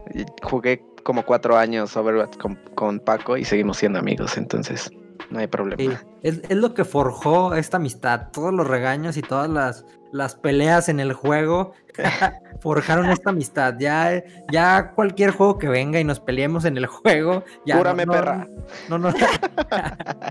[0.43, 4.91] Jugué como cuatro años Overwatch con, con Paco y seguimos siendo amigos, entonces
[5.31, 5.99] no hay problema.
[5.99, 8.29] Sí, es, es lo que forjó esta amistad.
[8.33, 11.73] Todos los regaños y todas las, las peleas en el juego
[12.61, 13.75] forjaron esta amistad.
[13.79, 17.45] Ya, ya cualquier juego que venga y nos peleemos en el juego.
[17.67, 18.49] Ya Júrame, no, no, perra.
[18.89, 19.13] No, no.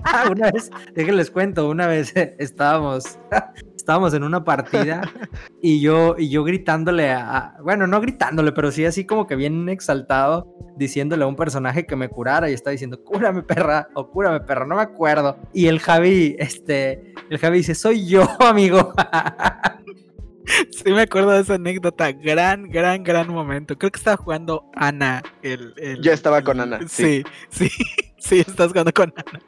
[0.04, 3.18] Ah, una vez, déjenles cuento, una vez estábamos,
[3.82, 5.02] estábamos en una partida
[5.62, 9.36] y yo, y yo gritándole a, a- bueno, no gritándole, pero sí así como que
[9.36, 14.10] bien exaltado, diciéndole a un personaje que me curara y estaba diciendo, cúrame perra, o
[14.10, 15.38] cúrame perra, no me acuerdo.
[15.54, 18.94] Y el Javi, este, el Javi dice, soy yo, amigo.
[20.72, 22.12] Sí, me acuerdo de esa anécdota.
[22.12, 23.78] Gran, gran, gran momento.
[23.78, 25.22] Creo que estaba jugando Ana.
[25.44, 27.70] El, el- Yo estaba con el- Ana, Sí, sí,
[28.18, 29.40] sí, estás jugando con Ana.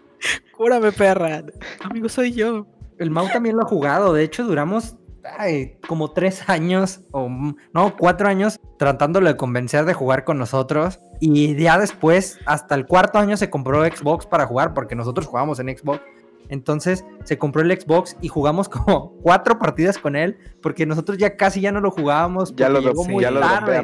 [0.56, 1.44] Cúrame, perra.
[1.84, 2.68] Amigo, soy yo.
[3.04, 4.14] El Mau también lo ha jugado.
[4.14, 4.96] De hecho, duramos
[5.38, 11.00] ay, como tres años, o no, cuatro años, tratándolo de convencer de jugar con nosotros.
[11.20, 15.60] Y ya después, hasta el cuarto año, se compró Xbox para jugar, porque nosotros jugábamos
[15.60, 16.02] en Xbox.
[16.50, 21.36] Entonces se compró el Xbox y jugamos como cuatro partidas con él, porque nosotros ya
[21.38, 22.56] casi ya no lo jugábamos.
[22.56, 23.82] Ya lo, llegó muy ya tarde.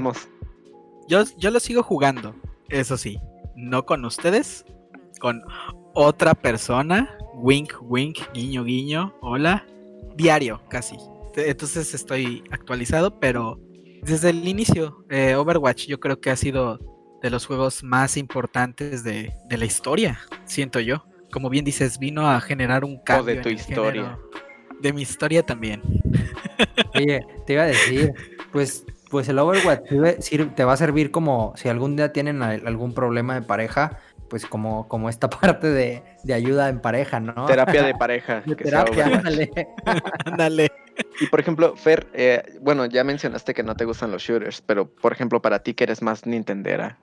[1.08, 2.36] Yo, yo lo sigo jugando,
[2.70, 3.20] eso sí.
[3.56, 4.66] No con ustedes,
[5.20, 5.42] con
[5.94, 7.18] otra persona.
[7.42, 9.14] Wink, wink, guiño, guiño.
[9.22, 9.66] Hola.
[10.16, 10.98] Diario, casi.
[11.34, 13.60] Te- Entonces estoy actualizado, pero
[14.04, 16.80] desde el inicio, eh, Overwatch yo creo que ha sido
[17.22, 21.04] de los juegos más importantes de, de la historia, siento yo.
[21.32, 23.42] Como bien dices, vino a generar un cambio.
[23.42, 23.92] tu en el historia.
[24.04, 24.30] género.
[24.82, 25.82] De mi historia también.
[26.96, 28.14] Oye, te iba a decir,
[28.52, 29.82] pues, pues el Overwatch
[30.56, 34.88] te va a servir como si algún día tienen algún problema de pareja, pues como,
[34.88, 37.46] como esta parte de, ayuda en pareja, ¿no?
[37.46, 38.44] Terapia de pareja.
[38.44, 39.52] terapia, ándale.
[40.26, 40.72] ándale.
[41.22, 44.90] Y por ejemplo, Fer, eh, bueno, ya mencionaste que no te gustan los shooters, pero
[44.90, 46.98] por ejemplo, para ti que eres más Nintendera,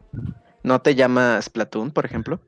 [0.62, 2.40] ¿no te llamas Platoon, por ejemplo?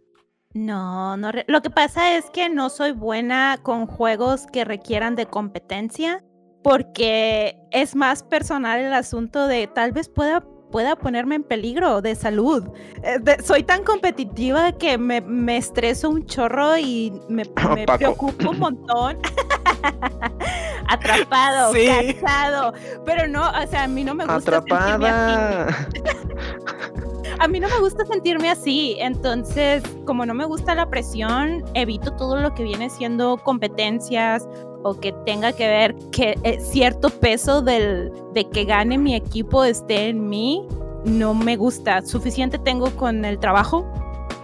[0.55, 1.31] No, no.
[1.47, 6.25] Lo que pasa es que no soy buena con juegos que requieran de competencia
[6.63, 12.15] porque es más personal el asunto de tal vez pueda pueda ponerme en peligro de
[12.15, 12.65] salud.
[13.03, 17.45] Eh, soy tan competitiva que me, me, estreso un chorro y me,
[17.75, 19.19] me preocupo un montón.
[20.89, 22.73] Atrapado, cansado.
[23.05, 24.59] Pero no, o sea, a mí no me gusta.
[24.59, 25.67] Atrapada.
[27.39, 32.13] a mí no me gusta sentirme así, entonces como no me gusta la presión, evito
[32.13, 34.49] todo lo que viene siendo competencias
[34.83, 39.65] o que tenga que ver que eh, cierto peso del, de que gane mi equipo
[39.65, 40.67] esté en mí,
[41.05, 42.03] no me gusta.
[42.05, 43.91] Suficiente tengo con el trabajo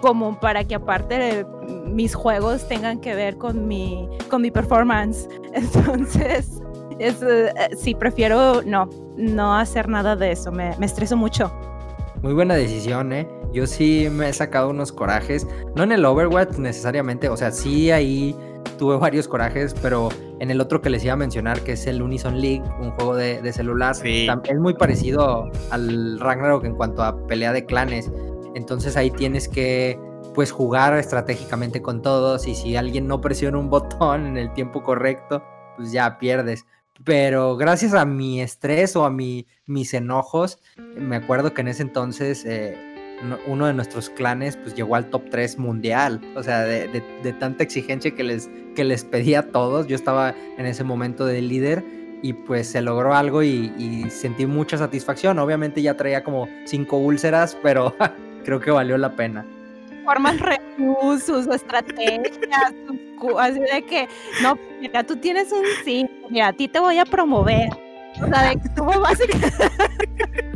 [0.01, 1.47] como para que aparte de
[1.87, 5.29] mis juegos tengan que ver con mi, con mi performance.
[5.55, 6.61] Entonces,
[6.99, 11.53] es, eh, sí, prefiero no, no hacer nada de eso, me, me estreso mucho.
[12.23, 13.29] Muy buena decisión, ¿eh?
[13.53, 17.91] Yo sí me he sacado unos corajes, no en el Overwatch necesariamente, o sea, sí
[17.91, 18.35] ahí
[18.75, 20.09] tuve varios corajes, pero
[20.41, 23.17] en el otro que les iba a mencionar, que es el Unison League, un juego
[23.17, 28.11] de, celular, es muy parecido al Ragnarok en cuanto a pelea de clanes.
[28.55, 29.99] Entonces ahí tienes que
[30.35, 34.83] pues jugar estratégicamente con todos y si alguien no presiona un botón en el tiempo
[34.83, 35.43] correcto,
[35.77, 36.65] pues ya pierdes
[37.03, 40.61] pero gracias a mi estrés o a mi, mis enojos,
[40.97, 42.94] me acuerdo que en ese entonces eh,
[43.47, 47.03] uno de nuestros clanes pues llegó al top 3 mundial, o sea, de,
[47.39, 51.41] tanta exigencia que les, que les pedía a todos, yo estaba en ese momento de
[51.41, 51.85] líder
[52.23, 56.97] y pues se logró algo y, y sentí mucha satisfacción, obviamente ya traía como cinco
[56.97, 57.95] úlceras, pero
[58.45, 59.45] creo que valió la pena.
[60.05, 60.37] Formas
[61.25, 62.75] sus estrategias,
[63.39, 64.09] así de que,
[64.43, 67.69] no, mira, tú tienes un sí, mira, a ti te voy a promover.
[68.23, 68.85] O sea, de que tú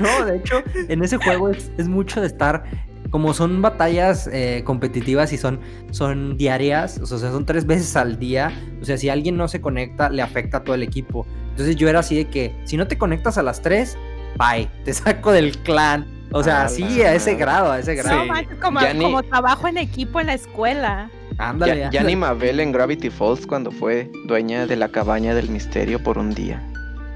[0.00, 2.64] No, de hecho, en ese juego es, mucho de estar
[3.10, 8.18] como son batallas eh, competitivas y son, son diarias, o sea, son tres veces al
[8.18, 11.26] día, o sea, si alguien no se conecta, le afecta a todo el equipo.
[11.50, 13.96] Entonces yo era así de que, si no te conectas a las tres,
[14.38, 18.24] bye, te saco del clan, o sea, ah, sí, a ese grado, a ese grado.
[18.60, 21.10] como, trabajo en equipo en la escuela.
[21.38, 26.02] Ándale, ya, ni Mabel en Gravity Falls cuando fue dueña de la cabaña del misterio
[26.02, 26.62] por un día.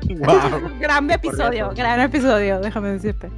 [0.08, 0.70] Wow.
[0.80, 3.30] gran episodio, gran episodio, déjame decirte.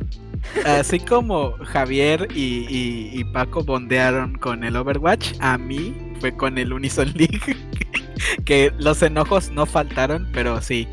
[0.66, 7.12] Así como Javier y, Paco bondearon con el Overwatch, a mí fue con el Unison
[7.14, 7.56] League.
[8.44, 10.88] que los enojos no faltaron, pero sí,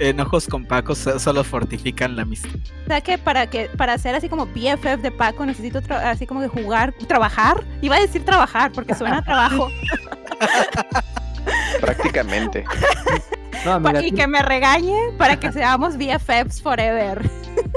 [0.00, 2.50] enojos con Paco solo fortifican la amistad.
[2.84, 6.40] O sea que para que para ser así como BFF de Paco necesito así como
[6.40, 7.64] que jugar, trabajar.
[7.80, 9.70] Iba a decir trabajar porque suena a trabajo.
[11.80, 12.64] Prácticamente.
[14.02, 17.28] Y que me regañe para que seamos BFFs forever.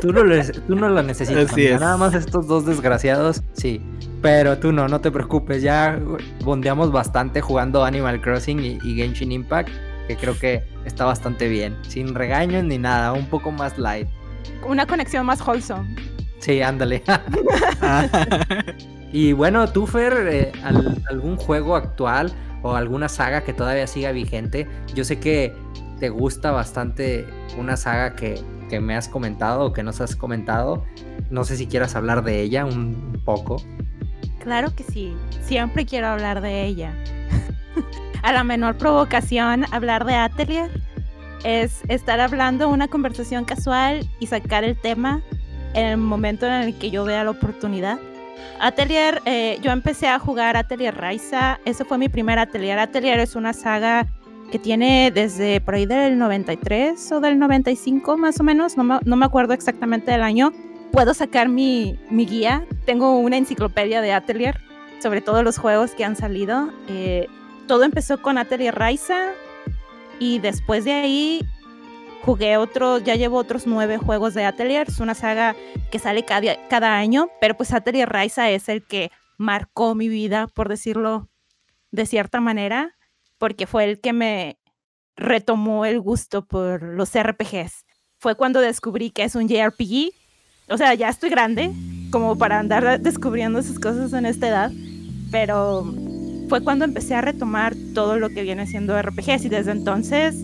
[0.02, 0.22] Tú no,
[0.68, 1.56] tú no lo necesitas.
[1.80, 3.82] Nada más estos dos desgraciados, sí.
[4.22, 5.62] Pero tú no, no te preocupes.
[5.62, 6.00] Ya
[6.44, 9.70] bondeamos bastante jugando Animal Crossing y, y Genshin Impact
[10.08, 14.08] que creo que está bastante bien, sin regaños ni nada, un poco más light.
[14.66, 15.96] Una conexión más wholesome.
[16.40, 17.04] Sí, ándale.
[19.12, 20.52] y bueno, tú, Fer, eh,
[21.10, 22.32] ¿algún juego actual
[22.64, 24.68] o alguna saga que todavía siga vigente?
[24.94, 25.56] Yo sé que
[26.00, 27.26] te gusta bastante
[27.58, 30.84] una saga que, que me has comentado o que nos has comentado.
[31.30, 33.62] No sé si quieras hablar de ella un poco.
[34.40, 36.94] Claro que sí, siempre quiero hablar de ella
[38.24, 40.70] a la menor provocación hablar de Atelier.
[41.44, 45.22] Es estar hablando una conversación casual y sacar el tema
[45.74, 48.00] en el momento en el que yo vea la oportunidad.
[48.60, 52.80] Atelier, eh, yo empecé a jugar Atelier Raiza, ese fue mi primer Atelier.
[52.80, 54.08] Atelier es una saga
[54.52, 59.26] que tiene desde por ahí del 93 o del 95 más o menos, no me,
[59.26, 60.54] acuerdo exactamente del año.
[60.92, 64.60] Puedo sacar mi, mi, guía, tengo una enciclopedia de Atelier
[65.00, 66.70] sobre todos los juegos que han salido.
[66.88, 67.28] Eh,
[67.68, 69.34] todo empezó con Atelier Raiza
[70.20, 71.46] y después de ahí
[72.28, 75.56] jugué otro, ya llevo otros nueve juegos de Atelier, es una saga
[75.90, 80.48] que sale cada, cada año, pero pues Atelier Raiza es el que marcó mi vida,
[80.48, 81.30] por decirlo
[81.92, 82.98] de cierta manera,
[83.38, 84.60] porque fue el que me
[85.16, 87.86] retomó el gusto por los RPGs.
[88.20, 90.12] Fue cuando descubrí que es un JRPG.
[90.68, 91.72] O sea, ya estoy grande
[92.12, 94.72] como para andar descubriendo esas cosas en esta edad,
[95.32, 95.86] pero
[96.50, 100.36] fue cuando empecé a retomar todo lo que viene siendo RPGs y desde entonces,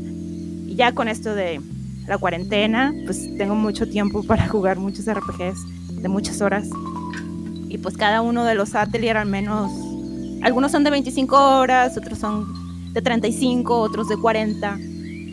[0.66, 1.60] ya con esto de
[2.08, 6.68] la cuarentena, pues tengo mucho tiempo para jugar muchos RPGs de muchas horas.
[7.70, 9.72] Y pues cada uno de los atelier al menos,
[10.42, 14.78] algunos son de 25 horas, otros son de 35, otros de 40,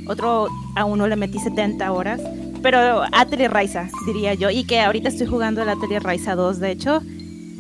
[0.06, 2.20] otro a uno le metí 70 horas.
[2.62, 6.70] Pero Atelier Raiza, diría yo, y que ahorita estoy jugando el Atelier Raiza 2, de
[6.70, 7.02] hecho,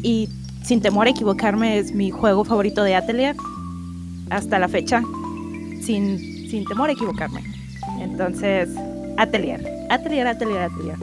[0.02, 0.28] y
[0.62, 3.34] sin temor a equivocarme es mi juego favorito de Atelier
[4.28, 5.02] hasta la fecha,
[5.82, 6.18] sin,
[6.50, 7.42] sin temor a equivocarme.
[8.00, 8.68] Entonces,
[9.20, 9.60] Atelier,
[9.90, 10.96] Atelier, Atelier, Atelier.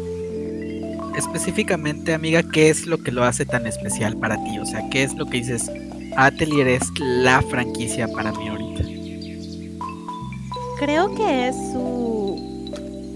[1.15, 4.57] Específicamente, amiga, ¿qué es lo que lo hace tan especial para ti?
[4.57, 5.70] O sea, ¿qué es lo que dices?
[6.15, 8.84] Atelier es la franquicia para mí ahorita.
[10.80, 12.72] Creo que es su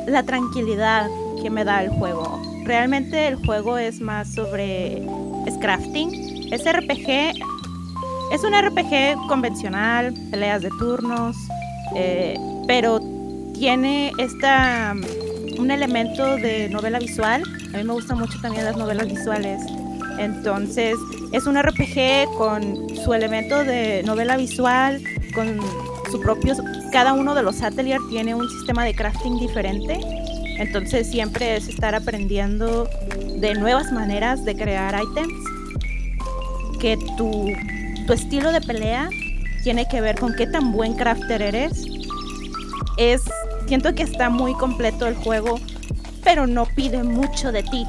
[0.08, 1.08] la tranquilidad
[1.41, 2.39] que me da el juego.
[2.66, 4.97] Realmente el juego es más sobre
[5.47, 6.54] es crafting.
[6.54, 7.34] Es RPG.
[8.32, 11.36] Es un RPG convencional, peleas de turnos,
[11.95, 12.38] eh,
[12.68, 12.99] pero
[13.62, 14.95] tiene esta
[15.59, 17.43] un elemento de novela visual.
[17.76, 19.62] A mí me gustan mucho también las novelas visuales.
[20.18, 20.95] Entonces,
[21.32, 24.99] es un RPG con su elemento de novela visual,
[25.36, 25.59] con
[26.09, 26.55] su propio...
[26.91, 29.99] Cada uno de los atelier tiene un sistema de crafting diferente.
[30.57, 32.89] Entonces, siempre es estar aprendiendo
[33.38, 35.34] de nuevas maneras de crear items.
[36.80, 37.45] Que tu,
[38.07, 39.07] tu estilo de pelea
[39.64, 41.86] tiene que ver con qué tan buen crafter eres.
[42.97, 43.22] Es
[43.68, 45.59] siento que está muy completo el juego,
[46.24, 47.86] pero no pide mucho de ti.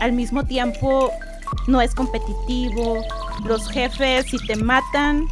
[0.00, 1.10] Al mismo tiempo,
[1.66, 3.04] no es competitivo.
[3.44, 5.26] Los jefes, si te matan,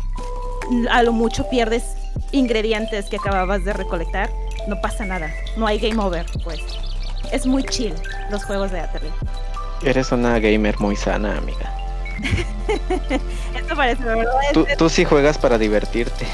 [0.90, 1.84] a lo mucho pierdes
[2.32, 4.30] ingredientes que acababas de recolectar.
[4.68, 5.30] No pasa nada.
[5.56, 6.60] No hay game over, pues.
[7.32, 7.94] Es muy chill
[8.30, 9.08] los juegos de Atari.
[9.84, 11.72] Eres una gamer muy sana, amiga.
[13.54, 14.30] Esto parece verdad.
[14.52, 16.26] Tú, tú sí juegas para divertirte.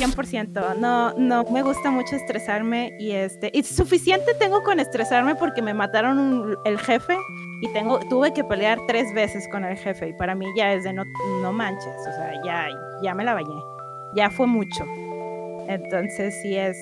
[0.00, 0.76] 100%.
[0.76, 5.74] No, no me gusta mucho estresarme y este, y suficiente tengo con estresarme porque me
[5.74, 7.16] mataron el jefe
[7.60, 10.84] y tengo, tuve que pelear tres veces con el jefe y para mí ya es
[10.84, 11.04] de no,
[11.42, 12.68] no manches, o sea, ya,
[13.02, 13.62] ya me la bañé,
[14.14, 14.84] ya fue mucho.
[15.68, 16.76] Entonces sí es,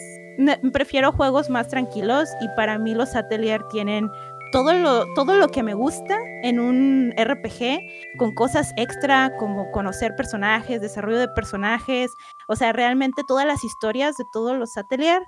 [0.73, 4.09] prefiero juegos más tranquilos y para mí los Atelier tienen
[4.53, 10.15] todo lo, todo lo que me gusta en un RPG, con cosas extra como conocer
[10.17, 12.11] personajes, desarrollo de personajes,
[12.49, 15.23] o sea, realmente todas las historias de todos los atelier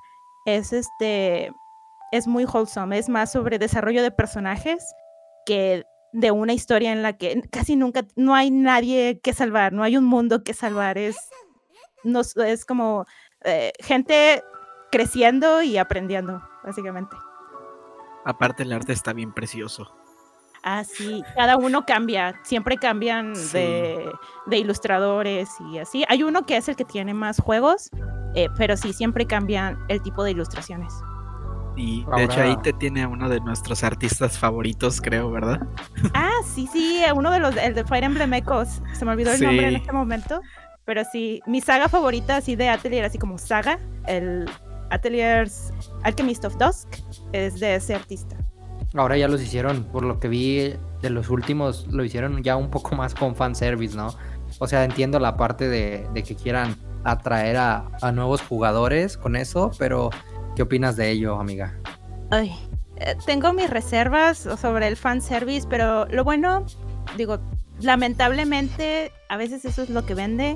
[0.45, 1.53] es este
[2.13, 4.85] es muy wholesome, es más sobre desarrollo de personajes
[5.47, 9.85] que de una historia en la que casi nunca no hay nadie que salvar, no
[9.85, 11.17] hay un mundo que salvar, es
[12.03, 13.07] no, es como
[13.45, 14.43] eh, gente
[14.91, 17.17] creciendo y aprendiendo, básicamente.
[18.31, 19.93] Aparte el arte está bien precioso.
[20.63, 24.13] Ah, sí, cada uno cambia, siempre cambian de,
[24.53, 26.05] ilustradores y así.
[26.09, 27.91] Hay uno que es el que tiene más juegos,
[28.35, 30.93] eh, pero sí, siempre cambian el tipo de ilustraciones.
[31.77, 35.67] Y de hecho ahí te tiene uno de nuestros artistas favoritos, creo, ¿verdad?
[36.15, 38.81] Ah, sí, sí, uno de los, el de Fire Emblem Echoes.
[38.93, 40.41] Se me olvidó el nombre en este momento.
[40.85, 44.47] Pero sí, mi saga favorita así de Atelier, así como saga, el
[44.91, 45.73] Atelier's
[46.03, 46.89] Alchemist of Dusk,
[47.33, 48.37] es de ese artista.
[48.95, 52.71] Ahora ya los hicieron, por lo que vi de los últimos, lo hicieron ya un
[52.71, 54.15] poco más con fanservice, ¿no?
[54.59, 60.11] O sea, entiendo la parte de, que quieran atraer a, nuevos jugadores con eso, pero
[60.57, 61.79] ¿qué opinas de ello, amiga?
[62.31, 62.53] Ay,
[62.97, 66.67] eh, tengo mis reservas sobre el fanservice, pero lo bueno,
[67.17, 67.39] digo,
[67.81, 70.55] lamentablemente a veces eso es lo que vende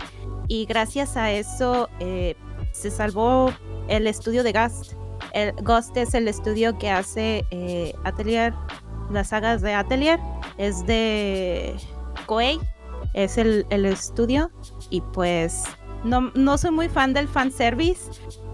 [0.48, 2.34] y gracias a eso eh,
[2.72, 3.52] se salvó
[3.88, 4.94] el estudio de Gast
[5.34, 8.54] el Ghost es el estudio que hace eh, Atelier,
[9.10, 10.18] las sagas de Atelier.
[10.56, 11.74] Es de
[12.26, 12.60] Koei,
[13.12, 14.50] es el, estudio.
[14.90, 15.64] Y pues
[16.04, 18.10] no, no soy muy fan del fanservice,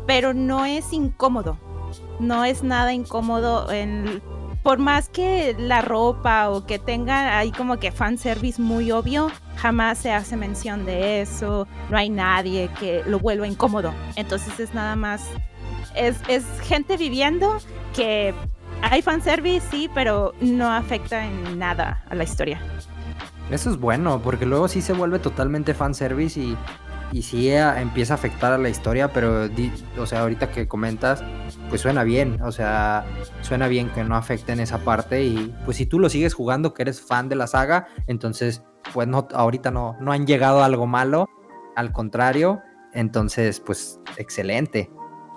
[0.06, 1.58] pero no es incómodo.
[2.18, 4.22] No es nada incómodo en
[4.62, 9.98] por más que la ropa o que tenga ahí como que fanservice muy obvio, jamás
[9.98, 13.94] se hace mención de eso, no hay nadie que lo vuelva incómodo.
[14.16, 15.22] Entonces es nada más
[15.94, 17.58] es, gente viviendo
[17.94, 18.34] que
[18.82, 22.60] hay fanservice, sí, pero no afecta en nada a la historia.
[23.50, 26.56] Eso es bueno, porque luego sí se vuelve totalmente fanservice y,
[27.12, 29.48] y sí eh, empieza a afectar a la historia, pero,
[29.98, 31.22] o sea, ahorita que comentas,
[31.68, 33.04] pues suena bien, o sea,
[33.40, 36.74] suena bien que no afecte en esa parte y pues si tú lo sigues jugando,
[36.74, 38.62] que eres fan de la saga, entonces,
[38.94, 41.26] pues no, ahorita no, no han llegado a algo malo,
[41.74, 42.60] al contrario,
[42.92, 44.90] entonces, pues excelente.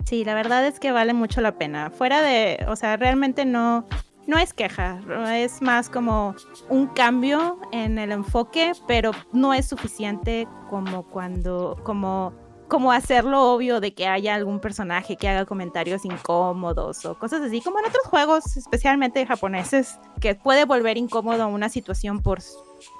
[0.05, 1.89] Sí, la verdad es que vale mucho la pena.
[1.89, 3.85] Fuera de, o sea, realmente no,
[4.27, 4.99] no es queja,
[5.33, 6.35] es más como
[6.69, 12.33] un cambio en el enfoque, pero no es suficiente como cuando, como,
[12.67, 17.61] como hacerlo obvio de que haya algún personaje que haga comentarios incómodos o cosas así,
[17.61, 22.39] como en otros juegos, especialmente japoneses, que puede volver incómodo una situación por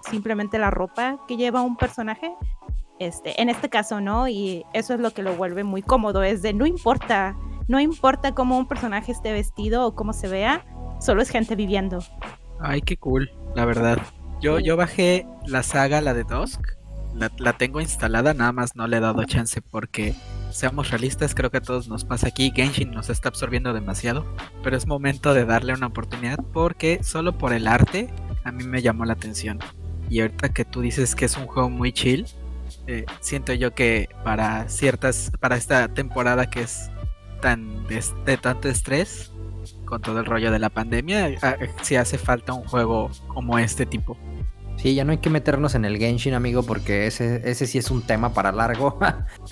[0.10, 2.34] simplemente la ropa que lleva un personaje.
[3.04, 6.42] Este, en este caso no, y eso es lo que lo vuelve muy cómodo, es
[6.42, 7.36] de no importa,
[7.68, 10.66] no importa cómo un personaje esté vestido o cómo se vea,
[11.00, 12.00] solo es gente viviendo.
[12.62, 14.00] Ay, qué cool, la verdad.
[14.42, 16.62] Yo, yo bajé la saga, la de Dusk.
[17.14, 20.16] La, tengo instalada, nada más no le he dado chance porque,
[20.50, 22.52] seamos realistas, creo que a todos nos pasa aquí.
[22.56, 24.26] Genshin nos está absorbiendo demasiado,
[24.64, 28.12] pero es momento de darle una oportunidad porque solo por el arte
[28.44, 29.60] a mí me llamó la atención.
[30.10, 32.26] Y ahorita que tú dices que es un juego muy chill,
[32.88, 36.90] eh, siento yo que para ciertas, para esta temporada que es
[37.42, 39.32] tan de tanto estrés,
[39.86, 41.38] con todo el rollo de la pandemia, eh,
[41.82, 44.18] si hace falta un juego como este tipo.
[44.78, 47.92] Sí, ya no hay que meternos en el Genshin, amigo, porque ese, ese sí es
[47.92, 48.98] un tema para largo.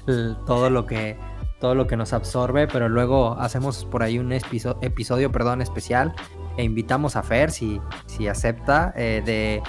[0.45, 1.17] todo lo que
[1.59, 6.11] todo lo que nos absorbe, pero luego hacemos por ahí un episodio, episodio perdón, especial
[6.57, 9.61] e invitamos a Fer, si, si acepta, eh, de,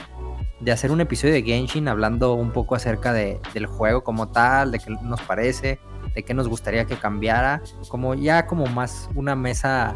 [0.62, 4.72] de, hacer un episodio de Genshin hablando un poco acerca de, del juego como tal,
[4.72, 5.80] de qué nos parece,
[6.14, 9.94] de qué nos gustaría que cambiara, como ya como más una mesa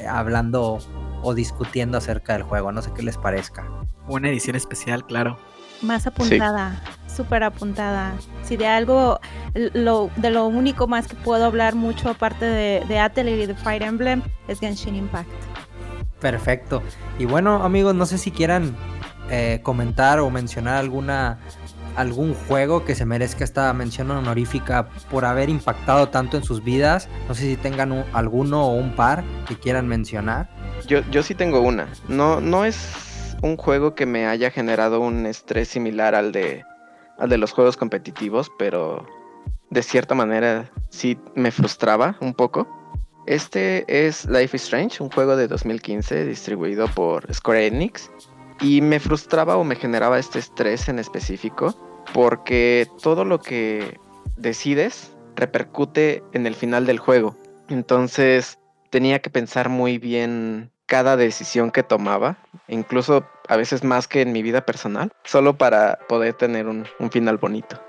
[0.00, 0.78] eh, hablando
[1.22, 2.72] o discutiendo acerca del juego.
[2.72, 3.68] No sé qué les parezca.
[4.08, 5.38] Una edición especial, claro.
[5.80, 8.14] Más apuntada, súper apuntada.
[8.44, 9.18] Si de algo,
[9.54, 13.54] lo, de lo único más que puedo hablar mucho aparte de, de Atelier y de
[13.54, 15.28] Fire Emblem es Genshin Impact.
[16.20, 16.82] Perfecto.
[17.18, 18.76] Y bueno, amigos, no sé si quieran
[19.30, 21.38] eh, comentar o mencionar alguna
[21.96, 27.08] algún juego que se merezca esta mención honorífica por haber impactado tanto en sus vidas.
[27.28, 30.48] No sé si tengan alguno o un par que quieran mencionar.
[30.86, 31.88] Yo, yo sí tengo una.
[32.08, 36.64] No, no es un juego que me haya generado un estrés similar al de,
[37.18, 39.06] al de los juegos competitivos, pero
[39.70, 42.68] de cierta manera sí me frustraba un poco.
[43.26, 48.10] Este es Life is Strange, un juego de 2015 distribuido por Square Enix
[48.62, 51.74] y me frustraba o me generaba este estrés en específico
[52.14, 53.98] porque todo lo que
[54.36, 57.36] decides repercute en el final del juego.
[57.68, 58.58] Entonces
[58.90, 62.36] tenía que pensar muy bien cada decisión que tomaba,
[62.68, 67.38] incluso a veces más que en mi vida personal, solo para poder tener un, final
[67.38, 67.82] bonito.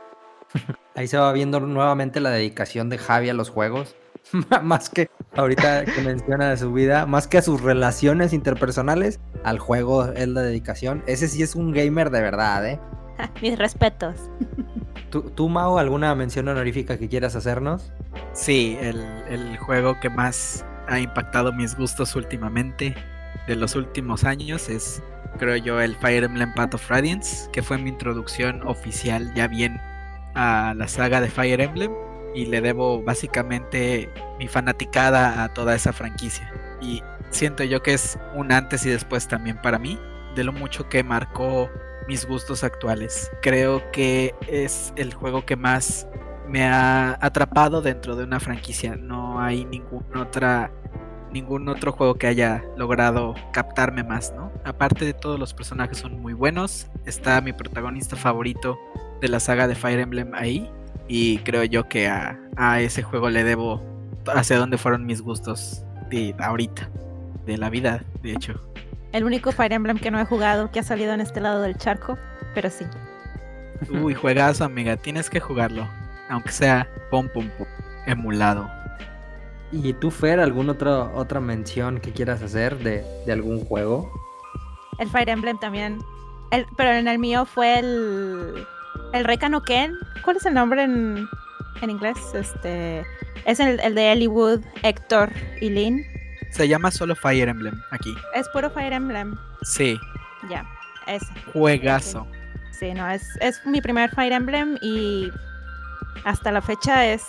[0.96, 3.96] Ahí se va viendo nuevamente la dedicación de Javi a los juegos.
[4.64, 9.60] más que ahorita que menciona de su vida, más que a sus relaciones interpersonales, al
[9.60, 11.04] juego es la dedicación.
[11.08, 12.80] Ese sí es un gamer de verdad, ¿eh?
[13.42, 14.16] Mis respetos.
[15.10, 17.92] ¿Tú, ¿Tú, Mao, alguna mención honorífica que quieras hacernos?
[18.34, 19.00] Sí, el,
[19.30, 22.96] el juego que más ha impactado mis gustos últimamente,
[23.48, 25.04] de los últimos años, es,
[25.38, 29.80] creo yo, el Fire Emblem Path of Radiance, que fue mi introducción oficial ya bien
[30.36, 31.92] a la saga de Fire Emblem
[32.34, 34.10] y le debo básicamente
[34.40, 36.52] mi fanaticada a toda esa franquicia.
[36.82, 40.00] Y siento yo que es un antes y después también para mí
[40.36, 41.70] de lo mucho que marcó
[42.08, 43.32] mis gustos actuales.
[43.42, 46.08] Creo que es el juego que más
[46.48, 48.96] me ha atrapado dentro de una franquicia.
[48.96, 50.72] No hay ningún otra
[51.32, 54.52] ningún otro juego que haya logrado captarme más, ¿no?
[54.64, 58.78] Aparte de todos los personajes son muy buenos, está mi protagonista favorito
[59.20, 60.72] de la saga de Fire Emblem ahí
[61.08, 62.40] y creo yo que a,
[62.80, 63.82] ese juego le debo
[64.34, 66.90] hacia dónde fueron mis gustos de ahorita,
[67.46, 68.62] de la vida, de hecho.
[69.12, 71.78] El único Fire Emblem que no he jugado que ha salido en este lado del
[71.78, 72.18] charco,
[72.56, 72.86] pero sí.
[73.90, 75.88] Uy, juegazo, amiga, tienes que jugarlo,
[76.30, 77.68] aunque sea pom pom pum,
[78.06, 78.70] emulado.
[79.72, 84.12] ¿Y tú, Fer, alguna otra, otra mención que quieras hacer de, de algún juego?
[85.00, 86.00] El Fire Emblem también.
[86.52, 88.66] El, pero en el mío fue el
[89.14, 91.28] el Recano Ken, ¿cuál es el nombre en,
[91.82, 92.18] inglés?
[92.34, 93.06] Este
[93.46, 95.30] es el, de Elliewood, Héctor
[95.62, 96.04] y Lynn.
[96.52, 98.14] Se llama solo Fire Emblem aquí.
[98.36, 99.38] Es puro Fire Emblem.
[99.62, 99.98] Sí.
[100.50, 100.66] Ya,
[101.08, 101.26] ese.
[101.52, 102.28] Juegazo.
[102.72, 105.32] Sí, no, es, es mi primer Fire Emblem y
[106.26, 107.24] hasta la fecha es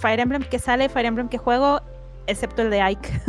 [0.00, 1.80] Fire Emblem que sale, Fire Emblem que juego,
[2.26, 3.20] excepto el de Ike.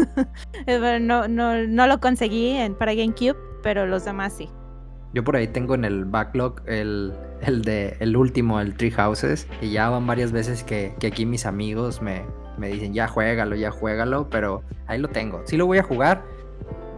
[1.01, 4.49] no, no, no lo conseguí en, para GameCube, pero los demás sí.
[5.13, 9.47] Yo por ahí tengo en el backlog el, el de el último, el Tree Houses.
[9.61, 12.25] Y ya van varias veces que, aquí mis amigos me,
[12.57, 14.29] me, dicen, ya juégalo, ya juégalo.
[14.29, 15.41] Pero ahí lo tengo.
[15.45, 16.23] Sí lo voy a jugar.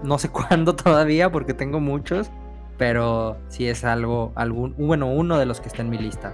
[0.03, 2.29] No sé cuándo todavía porque tengo muchos.
[2.77, 6.33] Pero sí es algo, algún, bueno, uno de los que está en mi lista.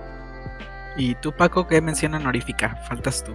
[0.95, 2.77] ¿Y tú, Paco, qué mención honorífica?
[2.87, 3.33] Faltas tú.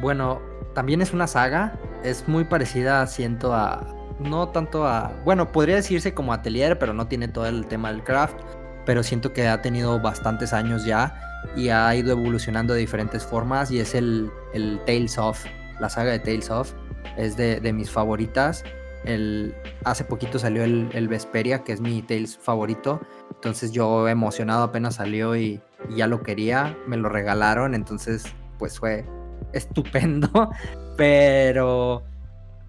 [0.00, 0.40] Bueno,
[0.74, 1.72] también es una saga.
[2.04, 3.86] Es muy parecida, siento, a,
[4.20, 8.02] no tanto a, bueno, podría decirse como atelier, pero no tiene todo el tema del
[8.02, 8.36] craft,
[8.84, 11.14] pero siento que ha tenido bastantes años ya
[11.56, 15.44] y ha ido evolucionando de diferentes formas y es el, el Tales of,
[15.80, 16.72] la saga de Tales of,
[17.16, 18.64] es de, de mis favoritas.
[19.04, 19.54] El,
[19.84, 23.00] hace poquito salió el, el, Vesperia, que es mi Tales favorito.
[23.34, 25.60] Entonces yo emocionado apenas salió y,
[25.96, 28.24] ya lo quería, me lo regalaron, entonces
[28.58, 29.04] pues fue
[29.52, 30.50] estupendo.
[30.96, 32.04] Pero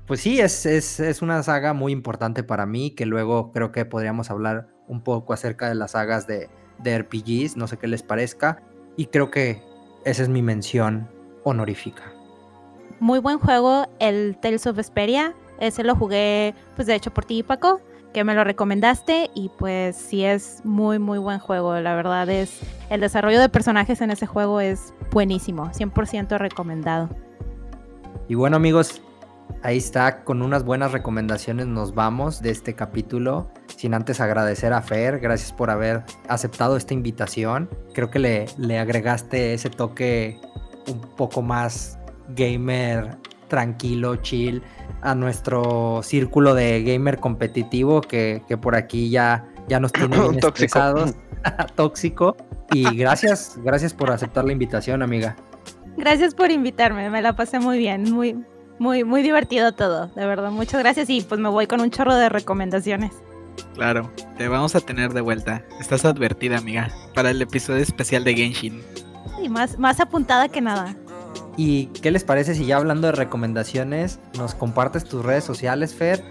[0.08, 3.86] pues sí, es, es, es una saga muy importante para mí, que luego creo que
[3.86, 6.50] podríamos hablar un poco acerca de las sagas de,
[6.80, 8.62] de RPGs, no sé qué les parezca.
[8.96, 9.64] Y creo que
[10.06, 11.10] esa es mi mención
[11.44, 12.04] honorífica.
[13.00, 15.34] Muy buen juego el Tales of Vesperia.
[15.60, 17.82] Ese lo jugué, pues de hecho por ti, Paco,
[18.14, 19.32] que me lo recomendaste.
[19.34, 21.76] Y pues sí es muy, muy buen juego.
[21.80, 25.70] La verdad es, el desarrollo de personajes en ese juego es buenísimo.
[25.72, 27.10] 100% recomendado.
[28.28, 29.02] Y bueno amigos,
[29.62, 33.50] ahí está, con unas buenas recomendaciones nos vamos de este capítulo.
[33.76, 37.70] Sin antes agradecer a Fer, gracias por haber aceptado esta invitación.
[37.94, 40.40] Creo que le, le agregaste ese toque
[40.88, 41.98] un poco más
[42.30, 43.18] gamer,
[43.48, 44.62] tranquilo, chill,
[45.02, 50.40] a nuestro círculo de gamer competitivo que, que por aquí ya, ya nos tiene bien
[50.40, 51.14] estresados.
[51.76, 52.36] Tóxico.
[52.72, 55.36] Y gracias, gracias por aceptar la invitación, amiga.
[55.98, 58.44] Gracias por invitarme, me la pasé muy bien, muy,
[58.84, 60.52] muy, muy divertido todo, de verdad.
[60.52, 63.14] Muchas gracias y pues me voy con un chorro de recomendaciones.
[63.76, 65.64] Claro, te vamos a tener de vuelta.
[65.80, 68.84] Estás advertida, amiga, para el episodio especial de Genshin.
[69.42, 70.98] Y más, más apuntada que nada.
[71.56, 76.22] ¿Y qué les parece si ya hablando de recomendaciones, nos compartes tus redes sociales, Fer?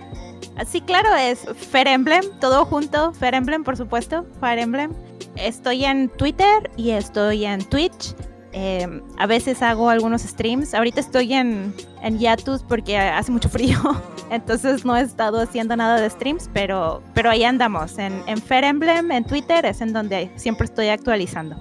[0.67, 4.93] Sí, claro, es Fer Emblem, todo junto, Fer Emblem, por supuesto, Fire Emblem.
[5.37, 8.15] Estoy en Twitter y estoy en Twitch.
[8.53, 10.75] Eh, a veces hago algunos streams.
[10.75, 13.79] Ahorita estoy en, en Yatus porque hace mucho frío.
[14.31, 17.99] Entonces no he estado haciendo nada de streams, pero, pero ahí andamos.
[17.99, 21.57] En, en Fair Emblem, en Twitter, es en donde siempre estoy actualizando.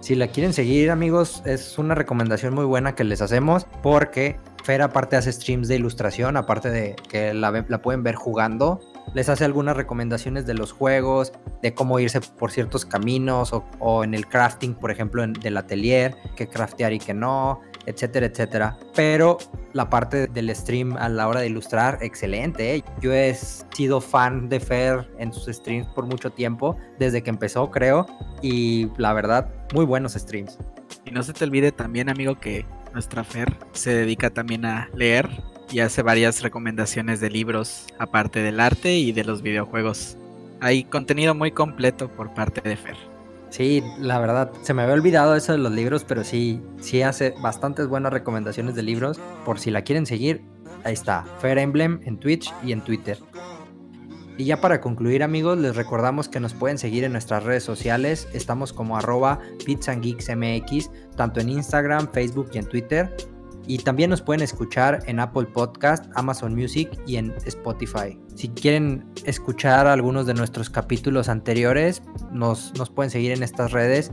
[0.00, 4.82] Si la quieren seguir, amigos, es una recomendación muy buena que les hacemos porque Fer
[4.82, 8.80] aparte hace streams de ilustración, aparte de que la, la pueden ver jugando,
[9.14, 11.32] les hace algunas recomendaciones de los juegos,
[11.62, 16.16] de cómo irse por ciertos caminos o, en el crafting, por ejemplo, en, del atelier,
[16.36, 18.78] qué craftear y qué no, etcétera, etcétera.
[18.94, 19.38] Pero
[19.72, 22.76] la parte del stream a la hora de ilustrar, excelente.
[22.76, 22.84] ¿eh?
[23.00, 27.70] Yo he sido fan de Fer en sus streams por mucho tiempo, desde que empezó,
[27.70, 28.06] creo,
[28.42, 30.58] y la verdad, muy buenos streams.
[31.04, 35.28] Y no se te olvide también, amigo, que nuestra Fer se dedica también a leer
[35.70, 40.16] y hace varias recomendaciones de libros, aparte del arte y de los videojuegos.
[40.60, 42.96] Hay contenido muy completo por parte de Fer.
[43.50, 47.34] Sí, la verdad, se me había olvidado eso de los libros, pero sí, sí hace
[47.40, 49.18] bastantes buenas recomendaciones de libros.
[49.44, 50.42] Por si la quieren seguir,
[50.84, 53.18] ahí está, Fair Emblem en Twitch y en Twitter.
[54.36, 58.28] Y ya para concluir amigos, les recordamos que nos pueden seguir en nuestras redes sociales.
[58.32, 63.16] Estamos como arroba MX, tanto en Instagram, Facebook y en Twitter.
[63.68, 68.18] Y también nos pueden escuchar en Apple Podcast, Amazon Music y en Spotify.
[68.34, 74.10] Si quieren escuchar algunos de nuestros capítulos anteriores, nos, nos pueden seguir en estas redes.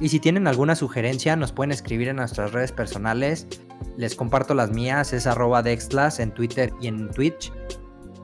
[0.00, 3.46] Y si tienen alguna sugerencia, nos pueden escribir en nuestras redes personales.
[3.96, 7.52] Les comparto las mías, es arroba Dextlas en Twitter y en Twitch.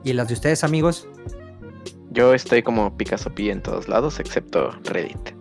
[0.03, 1.07] ¿Y las de ustedes, amigos?
[2.11, 5.33] Yo estoy como Picasso Pi en todos lados, excepto Reddit.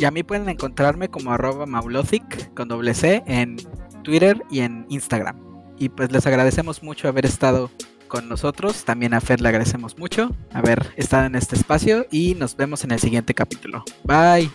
[0.00, 3.56] Y a mí pueden encontrarme como arroba Maulothic con doble C en
[4.02, 5.36] Twitter y en Instagram.
[5.78, 7.70] Y pues les agradecemos mucho haber estado
[8.08, 8.84] con nosotros.
[8.84, 12.90] También a Fer le agradecemos mucho haber estado en este espacio y nos vemos en
[12.90, 13.84] el siguiente capítulo.
[14.04, 14.50] Bye.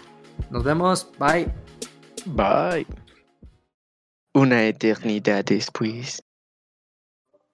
[0.50, 1.10] Nos vemos.
[1.18, 1.48] Bye.
[2.26, 2.88] Bye.
[4.34, 6.24] Una eternidad después.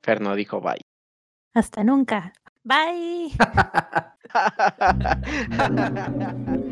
[0.01, 0.81] Fer no dijo bye.
[1.53, 2.33] Hasta nunca.
[2.63, 3.31] Bye.